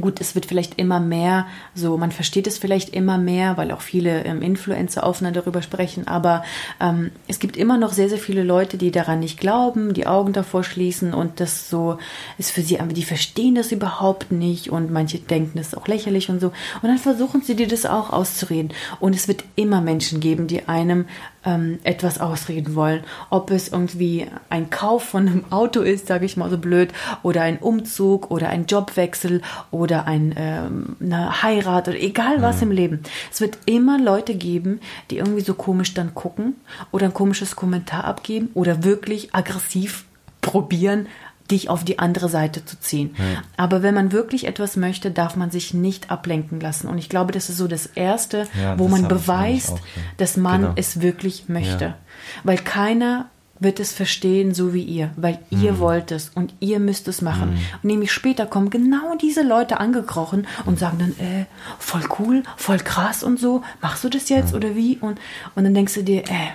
[0.00, 3.82] Gut, es wird vielleicht immer mehr, so man versteht es vielleicht immer mehr, weil auch
[3.82, 6.44] viele ähm, Influencer aufeinander darüber sprechen, aber
[6.80, 10.32] ähm, es gibt immer noch sehr, sehr viele Leute, die daran nicht glauben, die Augen
[10.32, 11.98] davor schließen und das so
[12.38, 15.86] ist für sie einfach, die verstehen das überhaupt nicht und manche denken das ist auch
[15.86, 16.46] lächerlich und so.
[16.80, 18.72] Und dann versuchen sie dir das auch auszureden.
[18.98, 21.04] Und es wird immer Menschen geben, die einem
[21.44, 23.04] ähm, etwas ausreden wollen.
[23.30, 27.42] Ob es irgendwie ein Kauf von einem Auto ist, sage ich mal so blöd, oder
[27.42, 33.00] ein Umzug oder ein Jobwechsel oder ein, ähm, eine Heirat oder egal was im Leben.
[33.30, 36.56] Es wird immer Leute geben, die irgendwie so komisch dann gucken
[36.90, 40.04] oder ein komisches Kommentar abgeben oder wirklich aggressiv
[40.40, 41.06] probieren,
[41.52, 43.14] dich auf die andere Seite zu ziehen.
[43.56, 46.88] Aber wenn man wirklich etwas möchte, darf man sich nicht ablenken lassen.
[46.88, 50.02] Und ich glaube, das ist so das Erste, Ja, wo das man beweist, auch, ja.
[50.16, 50.72] dass man Genau.
[50.76, 51.84] es wirklich möchte.
[51.84, 51.94] Ja.
[52.42, 53.26] Weil keiner
[53.60, 55.62] wird es verstehen, so wie ihr, weil Mhm.
[55.62, 57.50] ihr wollt es und ihr müsst es machen.
[57.82, 61.44] Und nämlich später kommen genau diese Leute angekrochen und sagen dann, äh,
[61.78, 64.98] voll cool, voll krass und so, machst du das jetzt oder wie?
[65.00, 65.20] Und,
[65.54, 66.50] und dann denkst du dir, äh,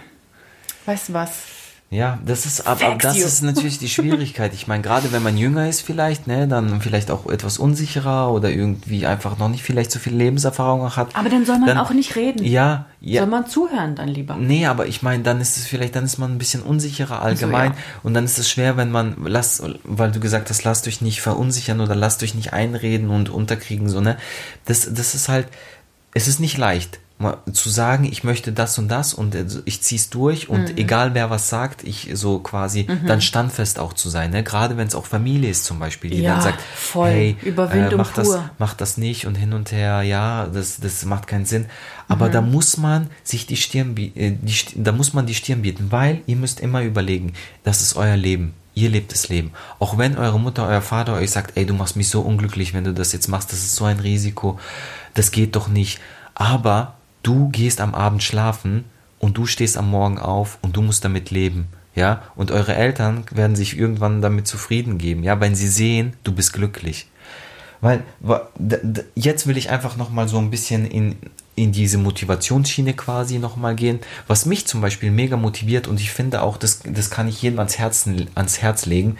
[0.86, 1.32] weißt du was?
[1.90, 4.54] Ja, das ist aber das ist natürlich die Schwierigkeit.
[4.54, 8.50] Ich meine, gerade wenn man jünger ist vielleicht, ne, dann vielleicht auch etwas unsicherer oder
[8.50, 11.16] irgendwie einfach noch nicht vielleicht so viel Lebenserfahrung hat.
[11.16, 12.44] Aber dann soll man dann, auch nicht reden.
[12.44, 13.22] Ja, ja.
[13.22, 14.36] Soll man zuhören dann lieber?
[14.36, 17.72] Nee, aber ich meine, dann ist es vielleicht, dann ist man ein bisschen unsicherer allgemein
[17.72, 17.84] so, ja.
[18.04, 21.22] und dann ist es schwer, wenn man lasst, weil du gesagt hast, lasst euch nicht
[21.22, 24.18] verunsichern oder lasst euch nicht einreden und unterkriegen so, ne?
[24.66, 25.48] Das das ist halt
[26.14, 27.00] es ist nicht leicht
[27.52, 30.78] zu sagen, ich möchte das und das und ich zieh's durch und mhm.
[30.78, 33.08] egal wer was sagt, ich so quasi mhm.
[33.08, 34.44] dann standfest auch zu sein, ne?
[34.44, 37.10] Gerade wenn es auch Familie ist zum Beispiel, die ja, dann sagt, voll.
[37.10, 38.24] hey, Überwindung äh, mach pur.
[38.24, 41.66] das, mach das nicht und hin und her, ja, das, das macht keinen Sinn.
[42.08, 42.34] Aber mhm.
[42.34, 46.22] da muss man sich die Stirn, äh, die, da muss man die Stirn bieten, weil
[46.28, 48.54] ihr müsst immer überlegen, das ist euer Leben.
[48.76, 49.54] Ihr lebt das Leben.
[49.80, 52.84] Auch wenn eure Mutter, euer Vater euch sagt, ey, du machst mich so unglücklich, wenn
[52.84, 54.60] du das jetzt machst, das ist so ein Risiko,
[55.16, 56.00] das geht doch nicht.
[56.36, 56.97] Aber
[57.28, 58.86] du gehst am Abend schlafen
[59.20, 61.68] und du stehst am Morgen auf und du musst damit leben.
[61.96, 66.32] Ja, und eure Eltern werden sich irgendwann damit zufrieden geben, ja, wenn sie sehen, du
[66.32, 67.08] bist glücklich.
[67.82, 68.04] Weil
[69.16, 71.16] jetzt will ich einfach nochmal so ein bisschen in,
[71.56, 76.44] in diese Motivationsschiene quasi nochmal gehen, was mich zum Beispiel mega motiviert und ich finde
[76.44, 79.18] auch, das, das kann ich jedem ans, Herzen, ans Herz legen.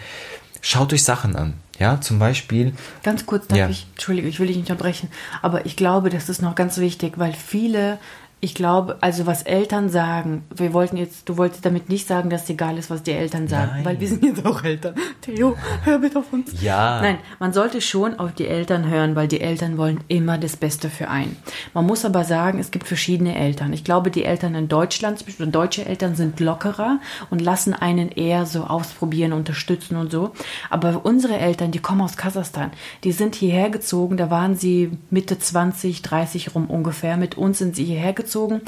[0.60, 1.54] Schaut euch Sachen an.
[1.78, 2.72] Ja, zum Beispiel.
[3.04, 3.68] Ganz kurz darf ja.
[3.68, 5.08] ich, Entschuldige, ich will dich nicht unterbrechen,
[5.42, 7.98] aber ich glaube, das ist noch ganz wichtig, weil viele
[8.40, 12.44] ich glaube, also was Eltern sagen, wir wollten jetzt, du wolltest damit nicht sagen, dass
[12.44, 13.84] es egal ist, was die Eltern sagen, Nein.
[13.84, 14.94] weil wir sind jetzt auch Eltern.
[15.22, 16.62] Theo, hör bitte auf uns.
[16.62, 17.00] Ja.
[17.02, 20.88] Nein, man sollte schon auf die Eltern hören, weil die Eltern wollen immer das Beste
[20.88, 21.36] für einen.
[21.74, 23.72] Man muss aber sagen, es gibt verschiedene Eltern.
[23.72, 28.64] Ich glaube, die Eltern in Deutschland, deutsche Eltern sind lockerer und lassen einen eher so
[28.64, 30.30] ausprobieren, unterstützen und so.
[30.70, 32.70] Aber unsere Eltern, die kommen aus Kasachstan,
[33.02, 37.16] die sind hierher gezogen, da waren sie Mitte 20, 30 rum ungefähr.
[37.16, 38.60] Mit uns sind sie hierher gezogen gezogen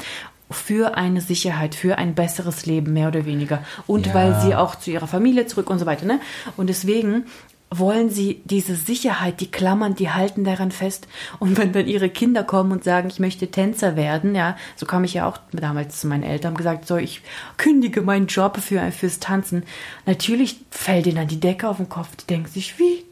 [0.49, 3.63] für eine Sicherheit, für ein besseres Leben, mehr oder weniger.
[3.87, 4.13] Und ja.
[4.13, 6.05] weil sie auch zu ihrer Familie zurück und so weiter.
[6.05, 6.19] Ne?
[6.57, 7.25] Und deswegen
[7.73, 11.07] wollen sie diese Sicherheit, die klammern, die halten daran fest.
[11.39, 15.05] Und wenn dann ihre Kinder kommen und sagen, ich möchte Tänzer werden, ja, so kam
[15.05, 17.21] ich ja auch damals zu meinen Eltern gesagt, so, ich
[17.55, 19.63] kündige meinen Job für, fürs Tanzen.
[20.05, 22.09] Natürlich fällt ihnen dann die Decke auf den Kopf.
[22.17, 23.05] Die denken sich, wie?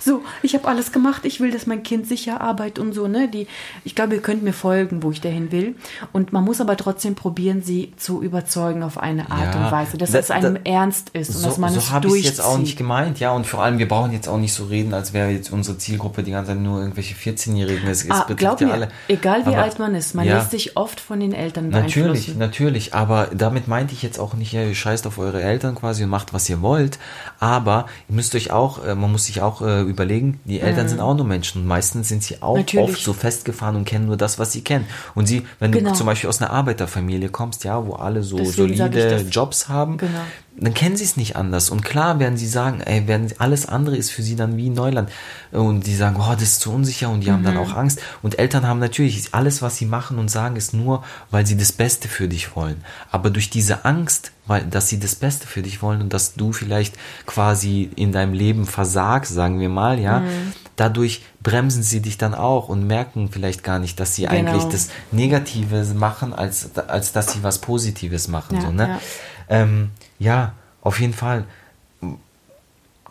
[0.00, 3.28] So, ich habe alles gemacht, ich will, dass mein Kind sicher arbeitet und so, ne?
[3.28, 3.46] Die,
[3.84, 5.74] ich glaube, ihr könnt mir folgen, wo ich dahin will.
[6.12, 9.96] Und man muss aber trotzdem probieren, sie zu überzeugen auf eine Art ja, und Weise,
[9.96, 12.24] dass da, es einem da, ernst ist und so, dass man so es habe ich
[12.24, 13.32] jetzt auch nicht gemeint, ja.
[13.32, 16.22] Und vor allem, wir brauchen jetzt auch nicht so reden, als wäre jetzt unsere Zielgruppe
[16.22, 17.88] die ganze Zeit nur irgendwelche 14-Jährigen.
[17.88, 18.88] Es, ah, glaub mir, alle.
[19.08, 22.00] egal wie aber, alt man ist, man ja, lässt sich oft von den Eltern beeinflussen.
[22.00, 22.94] Natürlich, natürlich.
[22.94, 26.10] Aber damit meinte ich jetzt auch nicht, ja, ihr scheißt auf eure Eltern quasi und
[26.10, 26.98] macht, was ihr wollt.
[27.40, 30.90] Aber ihr müsst euch auch, äh, man muss sich auch äh, überlegen, die Eltern mhm.
[30.90, 32.90] sind auch nur Menschen und meistens sind sie auch Natürlich.
[32.90, 34.86] oft so festgefahren und kennen nur das, was sie kennen.
[35.14, 35.90] Und sie, wenn genau.
[35.90, 39.98] du zum Beispiel aus einer Arbeiterfamilie kommst, ja, wo alle so Deswegen solide Jobs haben,
[39.98, 40.20] genau
[40.58, 41.68] dann kennen sie es nicht anders.
[41.68, 45.10] Und klar werden sie sagen, ey, werden, alles andere ist für sie dann wie Neuland.
[45.52, 47.34] Und die sagen, oh, das ist zu unsicher und die mhm.
[47.34, 47.60] haben dann mhm.
[47.60, 48.00] auch Angst.
[48.22, 51.72] Und Eltern haben natürlich, alles, was sie machen und sagen, ist nur, weil sie das
[51.72, 52.82] Beste für dich wollen.
[53.10, 56.52] Aber durch diese Angst, weil, dass sie das Beste für dich wollen und dass du
[56.52, 56.94] vielleicht
[57.26, 60.52] quasi in deinem Leben versagst, sagen wir mal, ja, mhm.
[60.76, 64.34] dadurch bremsen sie dich dann auch und merken vielleicht gar nicht, dass sie genau.
[64.34, 68.88] eigentlich das Negative machen, als, als dass sie was Positives machen, ja, so, ne?
[68.88, 69.00] Ja.
[69.48, 70.52] Ähm, ja,
[70.82, 71.44] auf jeden Fall.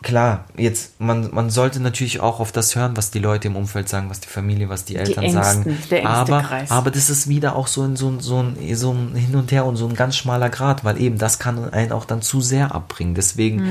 [0.02, 3.88] Klar, jetzt, man, man sollte natürlich auch auf das hören, was die Leute im Umfeld
[3.88, 5.78] sagen, was die Familie, was die Eltern die Ängsten, sagen.
[5.90, 6.70] Der aber, Kreis.
[6.70, 9.50] aber das ist wieder auch so ein, so, ein, so, ein, so ein Hin und
[9.50, 12.40] Her und so ein ganz schmaler Grad, weil eben das kann einen auch dann zu
[12.40, 13.14] sehr abbringen.
[13.14, 13.62] Deswegen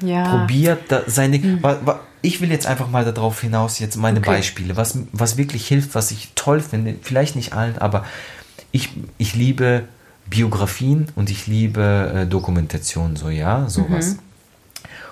[0.00, 0.28] mm, ja.
[0.28, 1.38] probiert da seine.
[1.38, 1.62] Mm.
[2.22, 4.30] Ich will jetzt einfach mal darauf hinaus, jetzt meine okay.
[4.30, 8.04] Beispiele, was, was wirklich hilft, was ich toll finde, vielleicht nicht allen, aber
[8.72, 9.84] ich, ich liebe
[10.30, 14.14] Biografien und ich liebe äh, Dokumentation, so ja, sowas.
[14.14, 14.18] Mhm.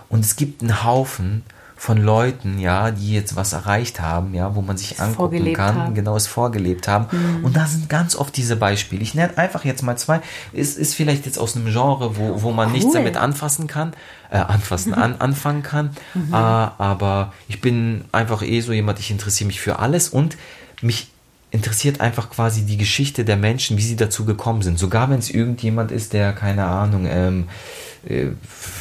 [0.09, 1.43] Und es gibt einen Haufen
[1.79, 5.77] von Leuten, ja, die jetzt was erreicht haben, ja, wo man sich es angucken kann,
[5.77, 5.95] haben.
[5.95, 7.07] genau es vorgelebt haben.
[7.13, 7.45] Mhm.
[7.45, 9.03] Und da sind ganz oft diese Beispiele.
[9.03, 10.21] Ich nenne einfach jetzt mal zwei.
[10.55, 12.75] Es ist vielleicht jetzt aus einem Genre, wo, wo man cool.
[12.75, 13.93] nichts damit anfassen kann,
[14.31, 15.91] äh, anfassen, an, anfangen kann.
[16.15, 16.33] Mhm.
[16.33, 20.39] Äh, aber ich bin einfach eh so jemand, ich interessiere mich für alles und
[20.81, 21.11] mich
[21.57, 24.79] interessiert einfach quasi die Geschichte der Menschen, wie sie dazu gekommen sind.
[24.79, 27.49] Sogar wenn es irgendjemand ist, der, keine Ahnung, ähm,
[28.09, 28.29] äh,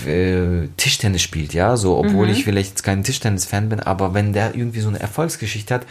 [0.07, 2.33] äh, Tischtennis spielt, ja, so, obwohl mhm.
[2.33, 5.87] ich vielleicht jetzt kein Tischtennis-Fan bin, aber wenn der irgendwie so eine Erfolgsgeschichte hat,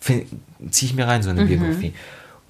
[0.00, 1.48] ziehe ich mir rein, so eine mhm.
[1.48, 1.92] Biografie.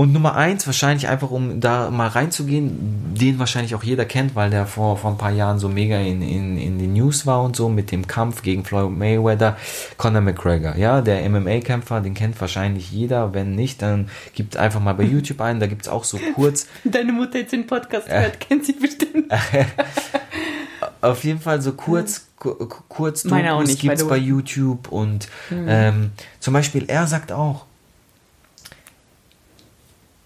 [0.00, 4.48] Und Nummer eins, wahrscheinlich einfach, um da mal reinzugehen, den wahrscheinlich auch jeder kennt, weil
[4.48, 7.56] der vor, vor ein paar Jahren so mega in, in, in den News war und
[7.56, 9.56] so mit dem Kampf gegen Floyd Mayweather,
[9.96, 10.76] Conor McGregor.
[10.76, 13.34] Ja, der MMA-Kämpfer, den kennt wahrscheinlich jeder.
[13.34, 16.68] Wenn nicht, dann gibt einfach mal bei YouTube ein, da gibt es auch so kurz.
[16.84, 19.32] Deine Mutter jetzt den Podcast hört, kennt sie bestimmt.
[21.00, 22.54] auf jeden Fall so kurz, ku-
[22.88, 24.16] kurz Dokus gibt's by the bei.
[24.16, 27.64] YouTube und ähm, zum Beispiel er sagt auch,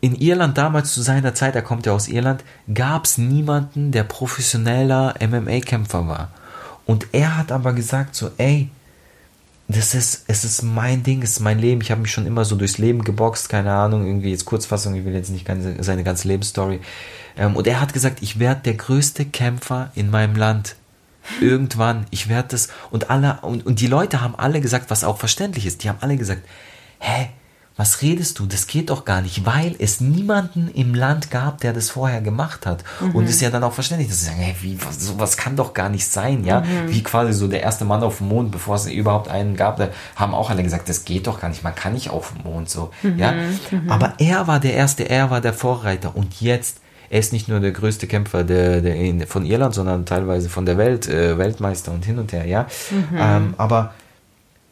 [0.03, 2.43] in Irland damals zu seiner Zeit, er kommt ja aus Irland,
[2.75, 6.29] gab es niemanden, der professioneller MMA-Kämpfer war.
[6.85, 8.69] Und er hat aber gesagt so, ey,
[9.69, 11.81] das ist, es ist mein Ding, es ist mein Leben.
[11.81, 15.05] Ich habe mich schon immer so durchs Leben geboxt, keine Ahnung, irgendwie jetzt Kurzfassung, ich
[15.05, 16.81] will jetzt nicht ganze, seine ganze Lebensstory.
[17.37, 20.75] Ähm, und er hat gesagt, ich werde der größte Kämpfer in meinem Land.
[21.41, 22.71] Irgendwann, ich werde das.
[22.91, 25.99] Und alle, und, und die Leute haben alle gesagt, was auch verständlich ist, die haben
[26.01, 26.43] alle gesagt,
[26.99, 27.29] hä,
[27.77, 28.47] was redest du?
[28.47, 32.67] Das geht doch gar nicht, weil es niemanden im Land gab, der das vorher gemacht
[32.67, 32.85] hat.
[33.15, 35.73] Und ist ja dann auch verständlich, dass sie sagen, hey, wie, was, sowas kann doch
[35.73, 36.63] gar nicht sein, ja?
[36.89, 39.89] Wie quasi so der erste Mann auf dem Mond, bevor es überhaupt einen gab, da
[40.17, 42.69] haben auch alle gesagt, das geht doch gar nicht, man kann nicht auf dem Mond
[42.69, 43.35] so, ja?
[43.89, 46.79] Aber er war der Erste, er war der Vorreiter und jetzt
[47.11, 50.65] er ist nicht nur der größte Kämpfer der, der in, von Irland, sondern teilweise von
[50.65, 52.67] der Welt, äh, Weltmeister und hin und her, ja.
[53.15, 53.93] Ähm, aber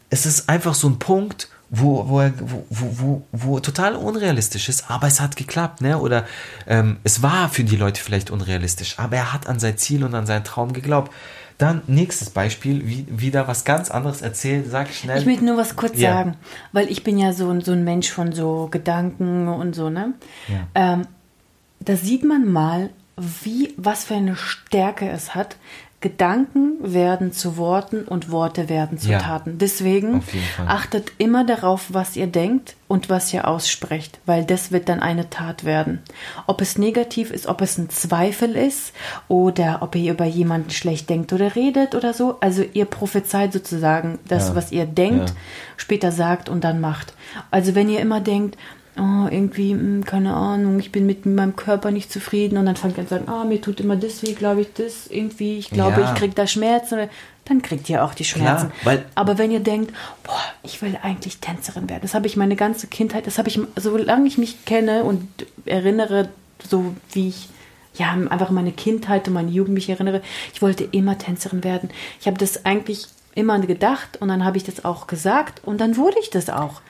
[0.08, 4.90] es ist einfach so ein Punkt, wo, wo, er, wo, wo, wo, total unrealistisch ist,
[4.90, 5.98] aber es hat geklappt, ne?
[5.98, 6.26] Oder
[6.66, 10.14] ähm, es war für die Leute vielleicht unrealistisch, aber er hat an sein Ziel und
[10.14, 11.12] an seinen Traum geglaubt.
[11.58, 15.18] Dann nächstes Beispiel, wie, wieder was ganz anderes erzählt, sag schnell.
[15.18, 16.14] Ich möchte nur was kurz Ja.
[16.14, 16.36] sagen,
[16.72, 20.14] weil ich bin ja so, ein- so ein Mensch von so Gedanken und so, ne?
[20.48, 20.66] Ja.
[20.94, 21.06] Ähm,
[21.80, 25.56] da sieht man mal, wie, was für eine Stärke es hat.
[26.00, 29.18] Gedanken werden zu Worten und Worte werden zu Ja.
[29.18, 29.58] Taten.
[29.58, 30.22] Deswegen
[30.66, 35.28] achtet immer darauf, was ihr denkt und was ihr aussprecht, weil das wird dann eine
[35.28, 36.00] Tat werden.
[36.46, 38.94] Ob es negativ ist, ob es ein Zweifel ist
[39.28, 42.38] oder ob ihr über jemanden schlecht denkt oder redet oder so.
[42.40, 44.54] Also ihr prophezeit sozusagen das, Ja.
[44.54, 45.34] was ihr denkt, Ja.
[45.76, 47.12] später sagt und dann macht.
[47.50, 48.56] Also wenn ihr immer denkt,
[48.98, 52.96] oh, irgendwie, hm, keine Ahnung, ich bin mit meinem Körper nicht zufrieden und dann fangt
[52.96, 55.70] ihr an zu sagen, ah, mir tut immer das weh, glaube ich, das irgendwie, ich
[55.70, 56.12] glaube, Ja.
[56.12, 57.08] ich kriege da Schmerzen,
[57.46, 58.70] dann kriegt ihr auch die Schmerzen.
[58.84, 62.56] weil- Aber wenn ihr denkt, boah, ich will eigentlich Tänzerin werden, das habe ich meine
[62.56, 65.26] ganze Kindheit, das habe ich, solange ich mich kenne und
[65.66, 66.28] erinnere,
[66.68, 67.48] so wie ich
[67.94, 70.22] ja, einfach meine Kindheit und meine Jugend mich erinnere,
[70.54, 71.90] ich wollte immer Tänzerin werden.
[72.20, 75.96] Ich habe das eigentlich immer gedacht und dann habe ich das auch gesagt und dann
[75.96, 76.82] wurde ich das auch.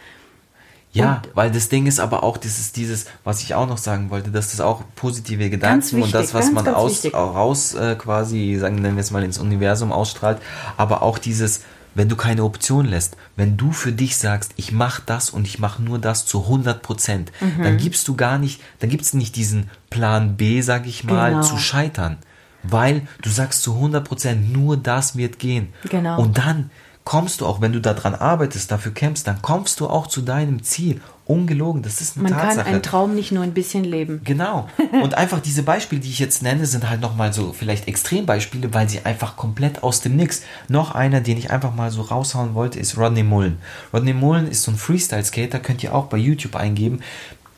[0.93, 4.11] Ja, weil das Ding ist aber auch, das ist dieses, was ich auch noch sagen
[4.11, 7.14] wollte, dass das auch positive Gedanken und wichtig, das, was ganz, man ganz aus, wichtig.
[7.14, 10.38] raus äh, quasi, sagen nennen wir es mal, ins Universum ausstrahlt,
[10.76, 11.62] aber auch dieses,
[11.95, 15.61] wenn du keine Option lässt, wenn du für dich sagst, ich mache das und ich
[15.61, 17.62] mache nur das zu 100 Prozent, Mhm.
[17.62, 21.30] dann gibst du gar nicht, dann gibt es nicht diesen Plan B, sag ich mal,
[21.30, 21.43] Genau.
[21.43, 22.16] zu scheitern.
[22.64, 25.72] Weil du sagst zu 100 Prozent, nur das wird gehen.
[25.88, 26.20] Genau.
[26.20, 26.70] Und dann
[27.05, 30.63] kommst du auch, wenn du daran arbeitest, dafür kämpfst, dann kommst du auch zu deinem
[30.63, 31.01] Ziel.
[31.25, 32.57] Ungelogen, das ist eine Man Tatsache.
[32.57, 34.21] kann einen Traum nicht nur ein bisschen leben.
[34.25, 34.69] Genau.
[35.03, 38.89] Und einfach diese Beispiele, die ich jetzt nenne, sind halt nochmal so vielleicht Extrembeispiele, weil
[38.89, 40.43] sie einfach komplett aus dem Nix.
[40.69, 43.59] Noch einer, den ich einfach mal so raushauen wollte, ist Rodney Mullen.
[43.93, 47.01] Rodney Mullen ist so ein Freestyle-Skater, könnt ihr auch bei YouTube eingeben.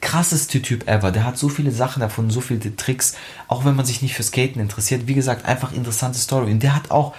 [0.03, 1.11] Krasseste Typ ever.
[1.11, 3.15] Der hat so viele Sachen erfunden, so viele Tricks.
[3.49, 5.07] Auch wenn man sich nicht für Skaten interessiert.
[5.07, 6.53] Wie gesagt, einfach interessante Story.
[6.53, 7.15] Und der hat auch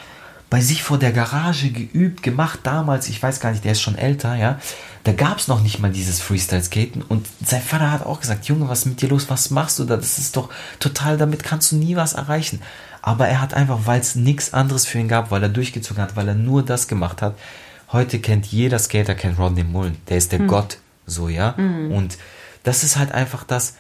[0.54, 3.98] bei sich vor der Garage geübt, gemacht damals, ich weiß gar nicht, der ist schon
[3.98, 4.60] älter, ja,
[5.04, 8.70] da gab es noch nicht mal dieses Freestyle-Skaten und sein Vater hat auch gesagt, Junge,
[8.70, 11.72] was ist mit dir los, was machst du da, das ist doch total, damit kannst
[11.72, 12.62] du nie was erreichen.
[13.02, 16.16] Aber er hat einfach, weil es nichts anderes für ihn gab, weil er durchgezogen hat,
[16.16, 17.36] weil er nur das gemacht hat,
[17.92, 20.48] heute kennt jeder Skater, kennt Rodney Mullen, der ist der Hm.
[20.50, 20.78] Gott,
[21.08, 21.56] so, ja,
[21.90, 22.20] und
[22.62, 23.74] das ist halt einfach das,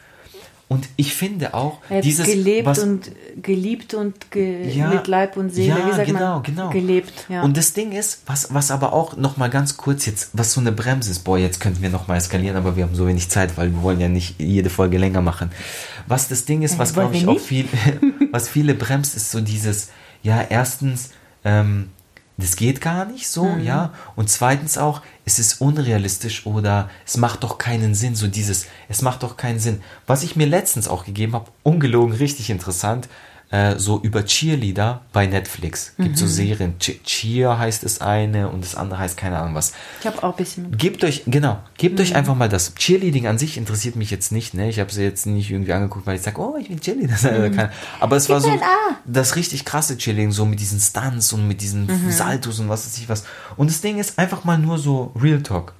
[0.73, 3.11] und ich finde auch, dieses, gelebt was, und
[3.41, 5.79] geliebt und ge Ja, mit Leib und Seele.
[5.79, 6.43] ja, Wie sagt genau, man?
[6.43, 6.69] genau.
[6.71, 7.43] Gelebt, ja.
[7.43, 10.61] Und das Ding ist, was, was aber auch noch mal ganz kurz jetzt, was so
[10.61, 13.29] eine Bremse ist, boah, jetzt könnten wir noch mal eskalieren, aber wir haben so wenig
[13.29, 15.51] Zeit, weil wir wollen ja nicht jede Folge länger machen.
[16.07, 17.65] Was das Ding ist, was wollen glaube ich auch viel,
[18.31, 19.89] was viele bremst, ist so dieses,
[20.23, 21.11] ja, erstens,
[21.45, 21.89] ähm,
[22.37, 23.63] das geht gar nicht so, Mhm.
[23.63, 23.93] ja.
[24.15, 29.01] Und zweitens auch, es ist unrealistisch oder es macht doch keinen Sinn, so dieses, es
[29.01, 29.81] macht doch keinen Sinn.
[30.07, 33.07] Was ich mir letztens auch gegeben habe, ungelogen, richtig interessant,
[33.53, 35.93] äh, so über Cheerleader bei Netflix.
[35.97, 36.15] Gibt Mhm.
[36.15, 36.73] so Serien.
[36.79, 39.73] Che- Cheer heißt es eine und das andere heißt keine Ahnung was.
[39.99, 40.79] ich habe auch ein bisschen mit.
[40.79, 42.01] Gebt euch, genau, gebt Mhm.
[42.01, 42.73] euch einfach mal das.
[42.73, 44.69] Cheerleading an sich interessiert mich jetzt nicht, ne?
[44.69, 47.15] Ich habe sie jetzt nicht irgendwie angeguckt, weil ich sage, oh, ich bin Cheerleader.
[47.17, 47.69] sein.
[47.99, 48.59] Aber es war so Mhm.
[49.05, 52.09] das richtig krasse Cheerleading, so mit diesen Stunts und mit diesen Mhm.
[52.11, 53.23] Saltos und was weiß ich was.
[53.55, 55.73] Und das Ding ist einfach mal nur so Real Talk.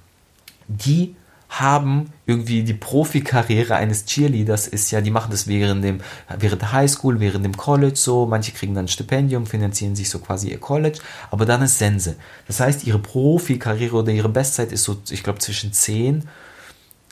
[0.68, 1.16] Die
[1.48, 6.00] haben irgendwie die Profikarriere eines Cheerleaders ist ja, die machen das während dem,
[6.38, 10.18] während der Highschool, während dem College so, manche kriegen dann ein Stipendium, finanzieren sich so
[10.18, 10.98] quasi ihr College,
[11.30, 12.16] aber dann ist Sense.
[12.46, 16.26] Das heißt, ihre Profikarriere oder ihre Bestzeit ist so, ich glaube, zwischen 10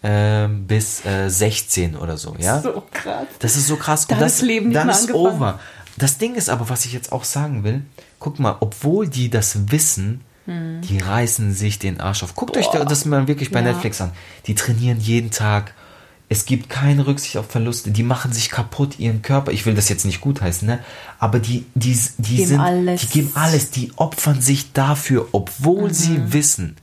[0.02, 2.60] ähm, bis äh, 16 oder so, ja?
[2.60, 3.26] So krass.
[3.38, 4.06] Das ist so krass.
[4.06, 5.36] Da und das, das Leben dann ist angefangen.
[5.36, 5.60] over.
[5.96, 7.82] das Ding ist aber, was ich jetzt auch sagen will,
[8.18, 12.34] guck mal, obwohl die das wissen, die reißen sich den Arsch auf.
[12.34, 12.84] Guckt euch Boah.
[12.84, 13.66] das mal wirklich bei Ja.
[13.66, 14.10] Netflix an.
[14.46, 15.74] Die trainieren jeden Tag.
[16.28, 17.90] Es gibt keine Rücksicht auf Verluste.
[17.90, 19.52] Die machen sich kaputt, ihren Körper.
[19.52, 20.78] Ich will das jetzt nicht gutheißen, ne?
[21.18, 23.00] Aber die, die, die Geben sind, alles.
[23.02, 23.70] die geben alles.
[23.70, 25.94] Die opfern sich dafür, obwohl Mhm.
[25.94, 26.76] sie wissen,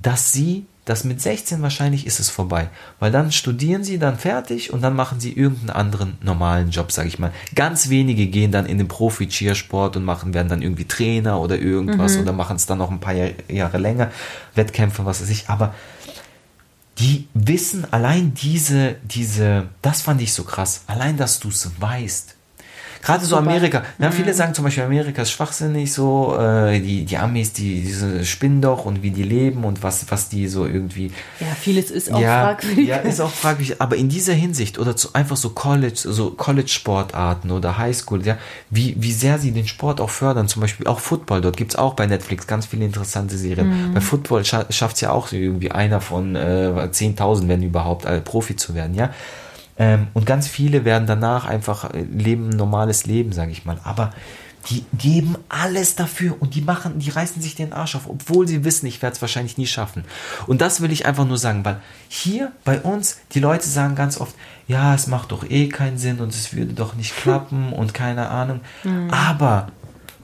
[0.00, 2.70] dass sie, dass mit 16 wahrscheinlich ist es vorbei.
[3.00, 7.08] Weil dann studieren sie, dann fertig und dann machen sie irgendeinen anderen normalen Job, sage
[7.08, 7.32] ich mal.
[7.54, 12.16] Ganz wenige gehen dann in den Profi-Cheersport und machen, werden dann irgendwie Trainer oder irgendwas
[12.16, 14.12] oder machen es dann noch ein paar Jahr, Jahre länger,
[14.54, 15.50] Wettkämpfe, was weiß ich.
[15.50, 15.74] Aber
[16.98, 22.35] die wissen allein diese, diese, das fand ich so krass, allein, dass du es weißt.
[23.06, 23.48] Gerade so Super.
[23.48, 23.82] Amerika.
[24.00, 28.24] Ja, viele sagen zum Beispiel, Amerika ist schwachsinnig so, äh, die, die Amis, die, diese
[28.24, 31.12] spinnen doch und wie die leben und was, was die so irgendwie.
[31.38, 32.88] Ja, vieles ist auch ja, fragwürdig.
[32.88, 33.80] ja, ist auch fragwürdig.
[33.80, 38.38] Aber in dieser Hinsicht oder zu, einfach so College, so College-Sportarten oder Highschool, ja,
[38.70, 40.48] wie, wie sehr sie den Sport auch fördern.
[40.48, 41.42] Zum Beispiel auch Football.
[41.42, 43.90] Dort gibt's auch bei Netflix ganz viele interessante Serien.
[43.90, 43.94] Mhm.
[43.94, 48.56] Bei Football scha schafft's ja auch irgendwie einer von äh, 10.000, wenn überhaupt, äh, Profi
[48.56, 49.10] zu werden, ja.
[49.78, 53.78] Ähm, und ganz viele werden danach einfach äh, leben ein normales Leben, sage ich mal.
[53.84, 54.12] Aber
[54.70, 58.64] die geben alles dafür und die machen, die reißen sich den Arsch auf, obwohl sie
[58.64, 60.04] wissen, ich werde es wahrscheinlich nie schaffen.
[60.46, 64.20] Und das will ich einfach nur sagen, weil hier bei uns, die Leute sagen ganz
[64.20, 64.34] oft,
[64.66, 68.28] ja, es macht doch eh keinen Sinn und es würde doch nicht klappen und keine
[68.28, 68.60] Ahnung.
[69.12, 69.68] Aber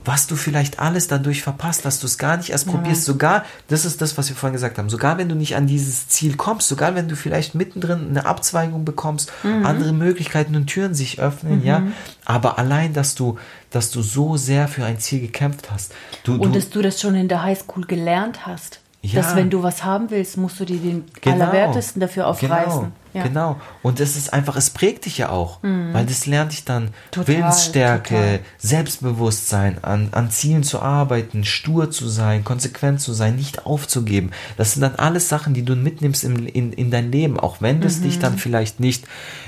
[0.04, 3.84] was du vielleicht alles dadurch verpasst, dass du es gar nicht erst probierst, sogar, das
[3.84, 6.68] ist das, was wir vorhin gesagt haben, sogar wenn du nicht an dieses Ziel kommst,
[6.68, 9.64] sogar wenn du vielleicht mittendrin eine Abzweigung bekommst, Mhm.
[9.66, 11.82] andere Möglichkeiten und Türen sich öffnen, ja,
[12.24, 13.38] aber allein, dass du,
[13.70, 15.92] dass du so sehr für ein Ziel gekämpft hast,
[16.24, 18.80] du, Und du, dass du das schon in der Highschool gelernt hast.
[19.04, 19.20] Ja.
[19.20, 21.44] Dass wenn du was haben willst, musst du dir den Genau.
[21.44, 22.82] Allerwertesten dafür aufreißen.
[22.82, 23.22] Genau, Ja.
[23.24, 23.60] genau.
[23.82, 27.34] Und das ist einfach, es prägt dich ja auch, weil das lernt dich dann Total,
[27.34, 28.40] Willensstärke, total.
[28.58, 34.30] Selbstbewusstsein, an, an Zielen zu arbeiten, stur zu sein, konsequent zu sein, nicht aufzugeben.
[34.56, 37.80] Das sind dann alles Sachen, die du mitnimmst in, in, in dein Leben, auch wenn
[37.80, 38.20] das dich Mhm.
[38.20, 39.04] dann vielleicht nicht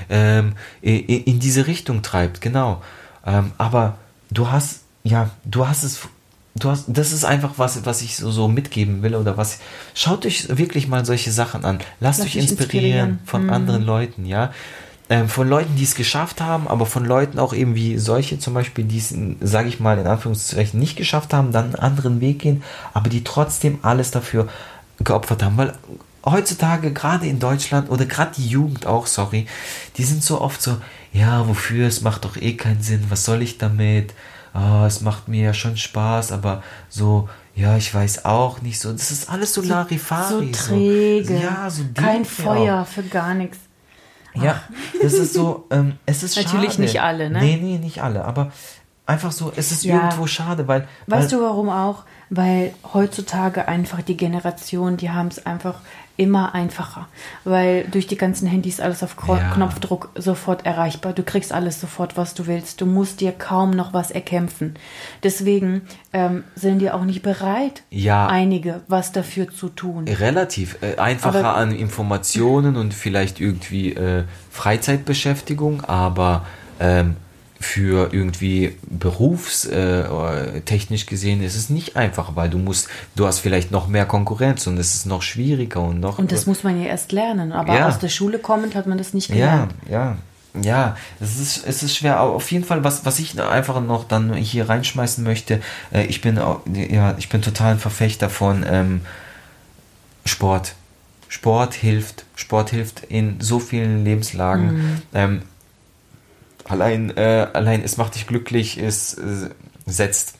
[0.09, 2.81] ähm, in, in diese Richtung treibt, genau.
[3.25, 3.95] Ähm, aber
[4.31, 5.99] du hast, ja, du hast es
[6.55, 9.59] du hast, das ist einfach was, was ich so, so mitgeben will oder was.
[9.93, 11.79] Schaut euch wirklich mal solche Sachen an.
[11.99, 13.19] Lasst Lasst euch inspirieren inspirieren.
[13.25, 14.51] von anderen Leuten, ja.
[15.07, 18.55] Ähm, von Leuten, die es geschafft haben, aber von Leuten auch eben wie solche zum
[18.55, 22.39] Beispiel, die es, sage ich mal, in Anführungszeichen nicht geschafft haben, dann einen anderen Weg
[22.39, 24.47] gehen, aber die trotzdem alles dafür
[24.99, 25.73] geopfert haben, weil
[26.25, 29.45] heutzutage gerade in Deutschland oder gerade die Jugend auch, sorry,
[29.97, 30.77] die sind so oft so,
[31.13, 34.13] ja, wofür, es macht doch eh keinen Sinn, was soll ich damit?
[34.55, 38.91] Ah, es macht mir ja schon Spaß, aber so, ja, ich weiß auch nicht so,
[38.93, 40.53] das ist alles so, Larifari.
[40.53, 41.37] So träge.
[41.37, 43.57] ja, so Kein Feuer für gar nichts.
[44.33, 44.61] ja,
[45.01, 46.81] das ist so, ähm, es ist Natürlich schade.
[46.83, 47.39] nicht alle, ne?
[47.39, 48.51] Nee, nee, nicht alle, aber
[49.05, 49.95] einfach so, es ist Ja.
[49.95, 52.03] irgendwo schade, weil, Weißt weil du warum auch?
[52.31, 55.75] Weil heutzutage einfach die Generation, die haben es einfach
[56.17, 57.07] immer einfacher.
[57.43, 59.51] Weil durch die ganzen Handys alles auf Ja.
[59.53, 61.11] Knopfdruck sofort erreichbar.
[61.13, 62.79] Du kriegst alles sofort, was du willst.
[62.81, 64.75] Du musst dir kaum noch was erkämpfen.
[65.23, 65.81] Deswegen
[66.13, 68.27] ähm, sind die auch nicht bereit, Ja.
[68.27, 70.07] einige was dafür zu tun.
[70.07, 76.45] relativ äh, einfacher Aber- an Informationen und vielleicht irgendwie äh, Freizeitbeschäftigung, aber
[76.79, 77.17] ähm,
[77.59, 83.39] für irgendwie berufstechnisch äh, technisch gesehen ist es nicht einfach, weil du musst, du hast
[83.39, 86.81] vielleicht noch mehr Konkurrenz und es ist noch schwieriger und noch Und das muss man
[86.81, 87.51] ja erst lernen.
[87.53, 87.87] Aber Ja.
[87.87, 89.73] aus der Schule kommend hat man das nicht Ja, gelernt.
[89.89, 90.17] ja,
[90.61, 90.97] ja.
[91.19, 92.17] Es ist, es ist schwer.
[92.17, 95.61] Aber auf jeden Fall, was, was ich einfach noch dann hier reinschmeißen möchte,
[95.93, 99.01] äh, ich bin ja, ich bin total ein Verfechter von ähm,
[100.25, 100.75] Sport.
[101.29, 102.25] Sport hilft.
[102.35, 105.01] Sport hilft in so vielen Lebenslagen.
[105.13, 105.41] Ähm,
[106.67, 109.49] allein, äh, allein es macht dich glücklich, es äh,
[109.85, 110.35] setzt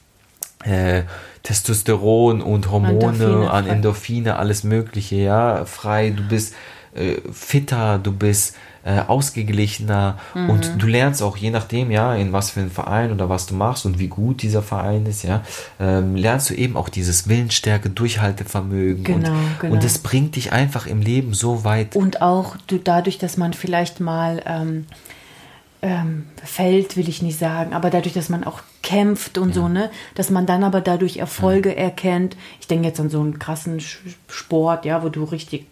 [0.63, 1.03] äh,
[1.43, 3.67] Testosteron und Hormone Endorphine an.
[3.67, 6.09] Endorphine, alles Mögliche, ja, frei.
[6.09, 6.55] Du bist
[6.95, 10.49] äh, fitter, du bist äh, ausgeglichener Mhm.
[10.49, 13.55] und du lernst auch je nachdem, ja, in was für einen Verein oder was du
[13.55, 15.41] machst und wie gut dieser Verein ist, ja,
[15.79, 19.73] ähm, lernst du eben auch dieses Willensstärke, Durchhaltevermögen Genau, und, genau.
[19.73, 21.95] und das bringt dich einfach im Leben so weit.
[21.95, 24.85] Und auch du, dadurch, dass man vielleicht mal ähm,
[25.85, 29.91] ähm, fällt, will ich nicht sagen, aber dadurch, dass man auch kämpft und so, ne,
[30.15, 32.35] dass man dann aber dadurch Erfolge erkennt.
[32.59, 33.79] Ich denke jetzt an so einen krassen
[34.27, 35.67] Sport, ja, wo du richtig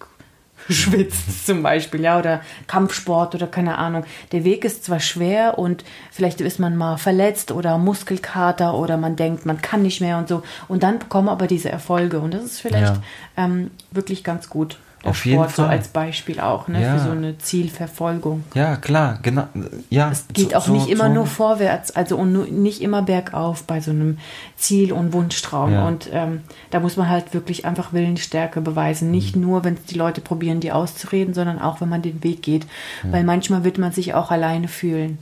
[0.70, 4.06] schwitzt zum Beispiel, ja, oder Kampfsport oder keine Ahnung.
[4.32, 9.16] Der Weg ist zwar schwer und vielleicht ist man mal verletzt oder Muskelkater oder man
[9.16, 10.44] denkt, man kann nicht mehr und so.
[10.68, 13.02] Und dann kommen aber diese Erfolge und das ist vielleicht Ja.
[13.36, 14.78] ähm, wirklich ganz gut.
[15.06, 15.72] Auf jeden Sport so Fall.
[15.72, 16.82] als Beispiel auch, ne?
[16.82, 16.94] Ja.
[16.98, 18.44] Für so eine Zielverfolgung.
[18.54, 19.48] Ja, klar, genau.
[19.90, 22.82] Ja, Es geht so- auch so- nicht immer so- nur vorwärts, also und nur, nicht
[22.82, 24.18] immer bergauf bei so einem
[24.56, 25.74] Ziel- und Wunschtraum.
[25.74, 25.88] Ja.
[25.88, 26.42] Und ähm,
[26.72, 29.12] da muss man halt wirklich einfach Willensstärke beweisen.
[29.12, 29.42] Nicht Mhm.
[29.42, 32.66] nur, wenn es die Leute probieren, die auszureden, sondern auch, wenn man den Weg geht.
[33.04, 35.18] Weil manchmal wird man sich auch alleine fühlen.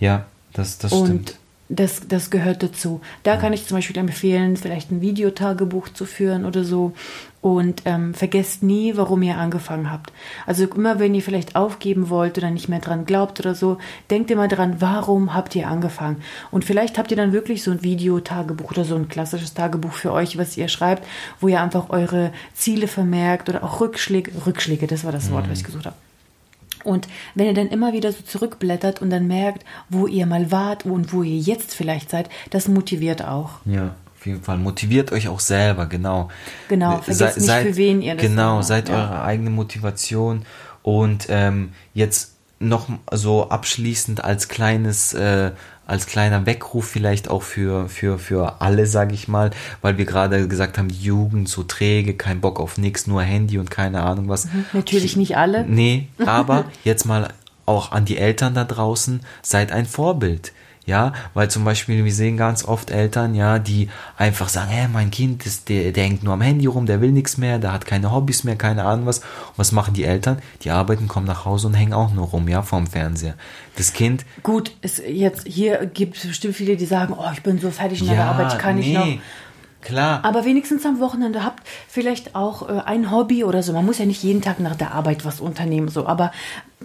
[0.00, 1.38] Ja, das, das Und stimmt.
[1.68, 3.00] Das, das gehört dazu.
[3.22, 6.92] Da kann ich zum Beispiel empfehlen, vielleicht ein Videotagebuch zu führen oder so.
[7.40, 10.12] Und ähm, vergesst nie, warum ihr angefangen habt.
[10.46, 13.76] Also immer, wenn ihr vielleicht aufgeben wollt oder nicht mehr dran glaubt oder so,
[14.10, 16.22] denkt immer dran, warum habt ihr angefangen?
[16.50, 20.12] Und vielleicht habt ihr dann wirklich so ein Videotagebuch oder so ein klassisches Tagebuch für
[20.12, 21.06] euch, was ihr schreibt,
[21.38, 25.58] wo ihr einfach eure Ziele vermerkt oder auch Rückschläge, Rückschläge, das war das Wort, was
[25.58, 25.96] ich gesucht habe.
[26.84, 30.86] Und wenn ihr dann immer wieder so zurückblättert und dann merkt, wo ihr mal wart
[30.86, 33.60] und wo ihr jetzt vielleicht seid, das motiviert auch.
[33.64, 34.58] Ja, auf jeden Fall.
[34.58, 36.28] Motiviert euch auch selber, genau.
[36.68, 38.96] Genau, vergesst nicht, für wen ihr das Genau, macht, seid ja.
[38.96, 40.44] eure eigene Motivation.
[40.82, 45.52] Und ähm, jetzt noch so abschließend als kleines, äh,
[45.86, 49.50] als kleiner Weckruf vielleicht auch für, für, für alle, sage ich mal,
[49.82, 53.58] weil wir gerade gesagt haben, die Jugend so träge, kein Bock auf nix, nur Handy
[53.58, 54.48] und keine Ahnung was.
[54.72, 55.64] Natürlich nicht alle.
[55.66, 57.28] Nee, aber jetzt mal
[57.66, 60.52] auch an die Eltern da draußen, seid ein Vorbild.
[60.86, 65.10] Ja, weil zum Beispiel, wir sehen ganz oft Eltern, ja, die einfach sagen, hä, mein
[65.10, 67.86] Kind, ist, der, der hängt nur am Handy rum, der will nichts mehr, der hat
[67.86, 69.20] keine Hobbys mehr, keine Ahnung was.
[69.20, 70.42] Und was machen die Eltern?
[70.62, 73.34] Die arbeiten, kommen nach Hause und hängen auch nur rum, ja, vorm Fernseher.
[73.76, 77.58] Das Kind, Gut, es jetzt hier gibt es bestimmt viele, die sagen, oh, ich bin
[77.58, 79.06] so fertig in der Arbeit, ich kann nicht noch.
[79.84, 80.24] Klar.
[80.24, 83.72] Aber wenigstens am Wochenende habt vielleicht auch äh, ein Hobby oder so.
[83.72, 86.06] Man muss ja nicht jeden Tag nach der Arbeit was unternehmen, so.
[86.06, 86.32] Aber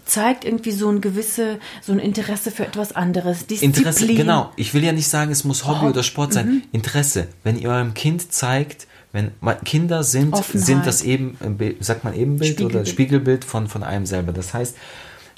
[0.06, 3.48] zeigt irgendwie so ein gewisse, so ein Interesse für etwas anderes.
[3.48, 3.74] Disziplin.
[3.74, 4.52] Interesse, genau.
[4.56, 6.64] Ich will ja nicht sagen, es muss Hobby Oh, oder Sport sein.
[6.72, 7.28] Interesse.
[7.44, 9.32] Wenn ihr eurem Kind zeigt, wenn
[9.66, 10.66] Kinder sind, Offenheit.
[10.66, 12.88] sind das eben, äh, sagt man Ebenbild oder Spiegelbild.
[12.90, 14.34] Spiegelbild von, von einem selber.
[14.34, 14.76] Das heißt,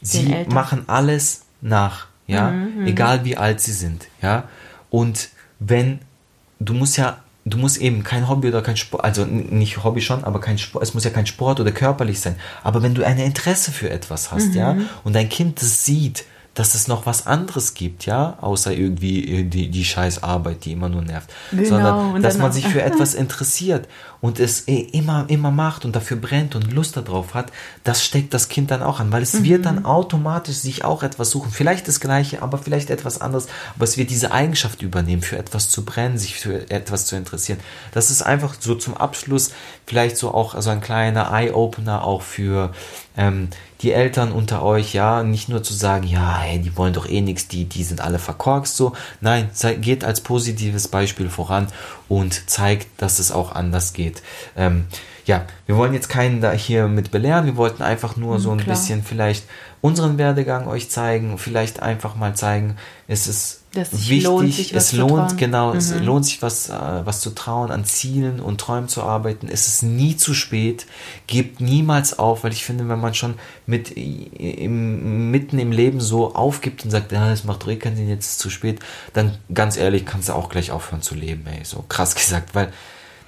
[0.02, 2.54] sie machen alles nach, ja,
[2.86, 4.50] egal wie alt sie sind, ja.
[4.90, 6.00] Und wenn,
[6.60, 10.24] du musst ja, du musst eben kein Hobby oder kein Sport, also nicht Hobby schon,
[10.24, 12.36] aber kein Sport, es muss ja kein Sport oder körperlich sein.
[12.64, 16.76] Aber wenn du ein Interesse für etwas hast, ja, und dein Kind das sieht, dass
[16.76, 20.90] es noch was anderes gibt, ja, außer irgendwie äh, die, die scheiß Arbeit, die immer
[20.90, 23.88] nur nervt, Genau, sondern dass man sich für etwas interessiert
[24.20, 27.52] und es eh immer, immer macht und dafür brennt und Lust darauf hat,
[27.86, 29.64] das steckt das Kind dann auch an, weil es wird Mhm.
[29.64, 31.52] dann automatisch sich auch etwas suchen.
[31.52, 33.48] Vielleicht das Gleiche, aber vielleicht etwas anderes.
[33.76, 37.60] Aber es wird diese Eigenschaft übernehmen, für etwas zu brennen, sich für etwas zu interessieren.
[37.94, 39.52] Das ist einfach so zum Abschluss
[39.88, 42.72] vielleicht so auch so ein kleiner Eye-Opener auch für
[43.18, 43.50] ähm,
[43.82, 47.22] die Eltern unter euch, ja, nicht nur zu sagen, ja, hey, die wollen doch eh
[47.22, 48.94] nichts, die, die sind alle verkorkst so.
[49.22, 49.50] Nein,
[49.82, 51.68] geht als positives Beispiel voran
[52.08, 54.22] und zeigt, dass es auch anders geht.
[54.56, 54.86] Ähm,
[55.26, 58.60] ja, wir wollen jetzt keinen da hier mit belehren, wir wollten einfach nur so ein
[58.60, 58.76] klar.
[58.76, 59.46] bisschen vielleicht
[59.82, 62.78] unseren Werdegang euch zeigen, vielleicht einfach mal zeigen,
[63.08, 65.34] es ist Dass sich wichtig, lohnt, sich was es zu lohnt.
[65.34, 65.38] Mhm.
[65.38, 66.74] genau, es lohnt sich was, äh,
[67.06, 69.48] was zu trauen, an Zielen und Träumen zu arbeiten.
[69.50, 70.86] Es ist nie zu spät,
[71.28, 76.36] gebt niemals auf, weil ich finde, wenn man schon mit im, mitten im Leben so
[76.36, 78.80] aufgibt und sagt, ja, es macht eh keinen Sinn, jetzt ist es zu spät,
[79.14, 82.74] dann ganz ehrlich kannst du auch gleich aufhören zu leben, ey, so krass gesagt, weil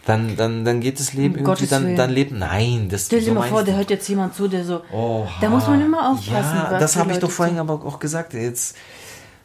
[0.06, 1.96] dann, dann, dann geht das Leben Um irgendwie, Gottes dann, Willen.
[1.96, 4.66] dann lebt, nein, das Stell dir so mal vor, der hört jetzt jemand zu, der
[4.66, 4.82] so.
[4.92, 5.30] Oha.
[5.40, 6.58] Da muss man immer aufpassen.
[6.58, 8.34] Ja, das habe ich doch vorhin aber auch gesagt.
[8.34, 8.76] Jetzt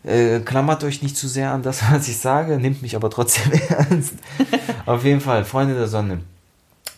[0.05, 3.53] äh, klammert euch nicht zu sehr an das, was ich sage, nimmt mich aber trotzdem
[3.69, 4.15] ernst.
[4.87, 6.21] Auf jeden Fall, Freunde der Sonne.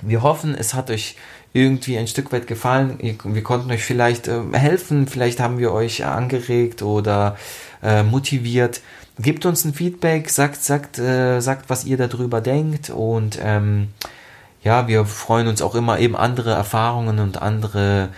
[0.02, 1.16] Wir hoffen, es hat euch
[1.52, 2.98] irgendwie ein Stück weit gefallen.
[3.24, 7.36] Wir konnten euch vielleicht äh, helfen, vielleicht haben wir euch angeregt oder
[7.82, 8.80] äh, motiviert.
[9.18, 13.88] Gebt uns ein Feedback, sagt, sagt, äh, sagt, was ihr darüber denkt und ähm,
[14.62, 18.10] ja, wir freuen uns auch immer eben andere Erfahrungen und andere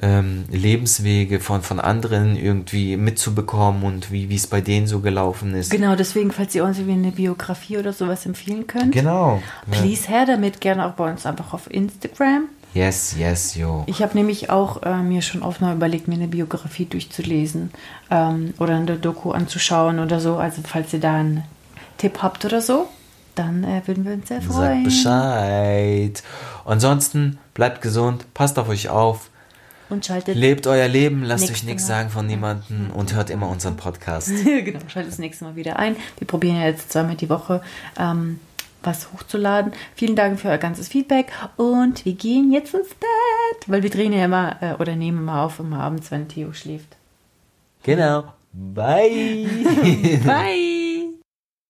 [0.00, 5.70] ähm, Lebenswege von, von anderen irgendwie mitzubekommen und wie es bei denen so gelaufen ist.
[5.70, 9.42] Genau, deswegen, falls ihr uns irgendwie eine Biografie oder sowas empfehlen könnt, Genau.
[9.70, 12.48] Please her damit, gerne auch bei uns einfach auf Instagram.
[12.74, 13.84] Yes, yes, yo.
[13.86, 17.70] Ich habe nämlich auch äh, mir schon oft mal überlegt, mir eine Biografie durchzulesen
[18.10, 20.36] ähm, oder eine Doku anzuschauen oder so.
[20.36, 21.44] Also falls ihr da einen
[21.96, 22.86] Tipp habt oder so,
[23.34, 24.84] dann äh, würden wir uns sehr Sagt freuen.
[24.84, 26.22] Bescheid.
[26.66, 29.30] Ansonsten bleibt gesund, passt auf euch auf,
[29.88, 33.76] Und schaltet, lebt euer Leben, lasst euch nichts sagen von niemandem und hört immer unseren
[33.76, 34.30] Podcast.
[34.44, 35.96] genau, schaltet das nächste Mal wieder ein.
[36.18, 37.62] Wir probieren ja jetzt zweimal die Woche
[37.98, 38.40] ähm,
[38.82, 39.72] was hochzuladen.
[39.94, 44.12] Vielen Dank für euer ganzes Feedback und wir gehen jetzt ins Bett, weil wir drehen
[44.12, 46.96] ja immer äh, oder nehmen immer auf immer abends, wenn Theo schläft.
[47.82, 48.24] Genau.
[48.52, 49.46] Bye.
[50.24, 50.85] Bye!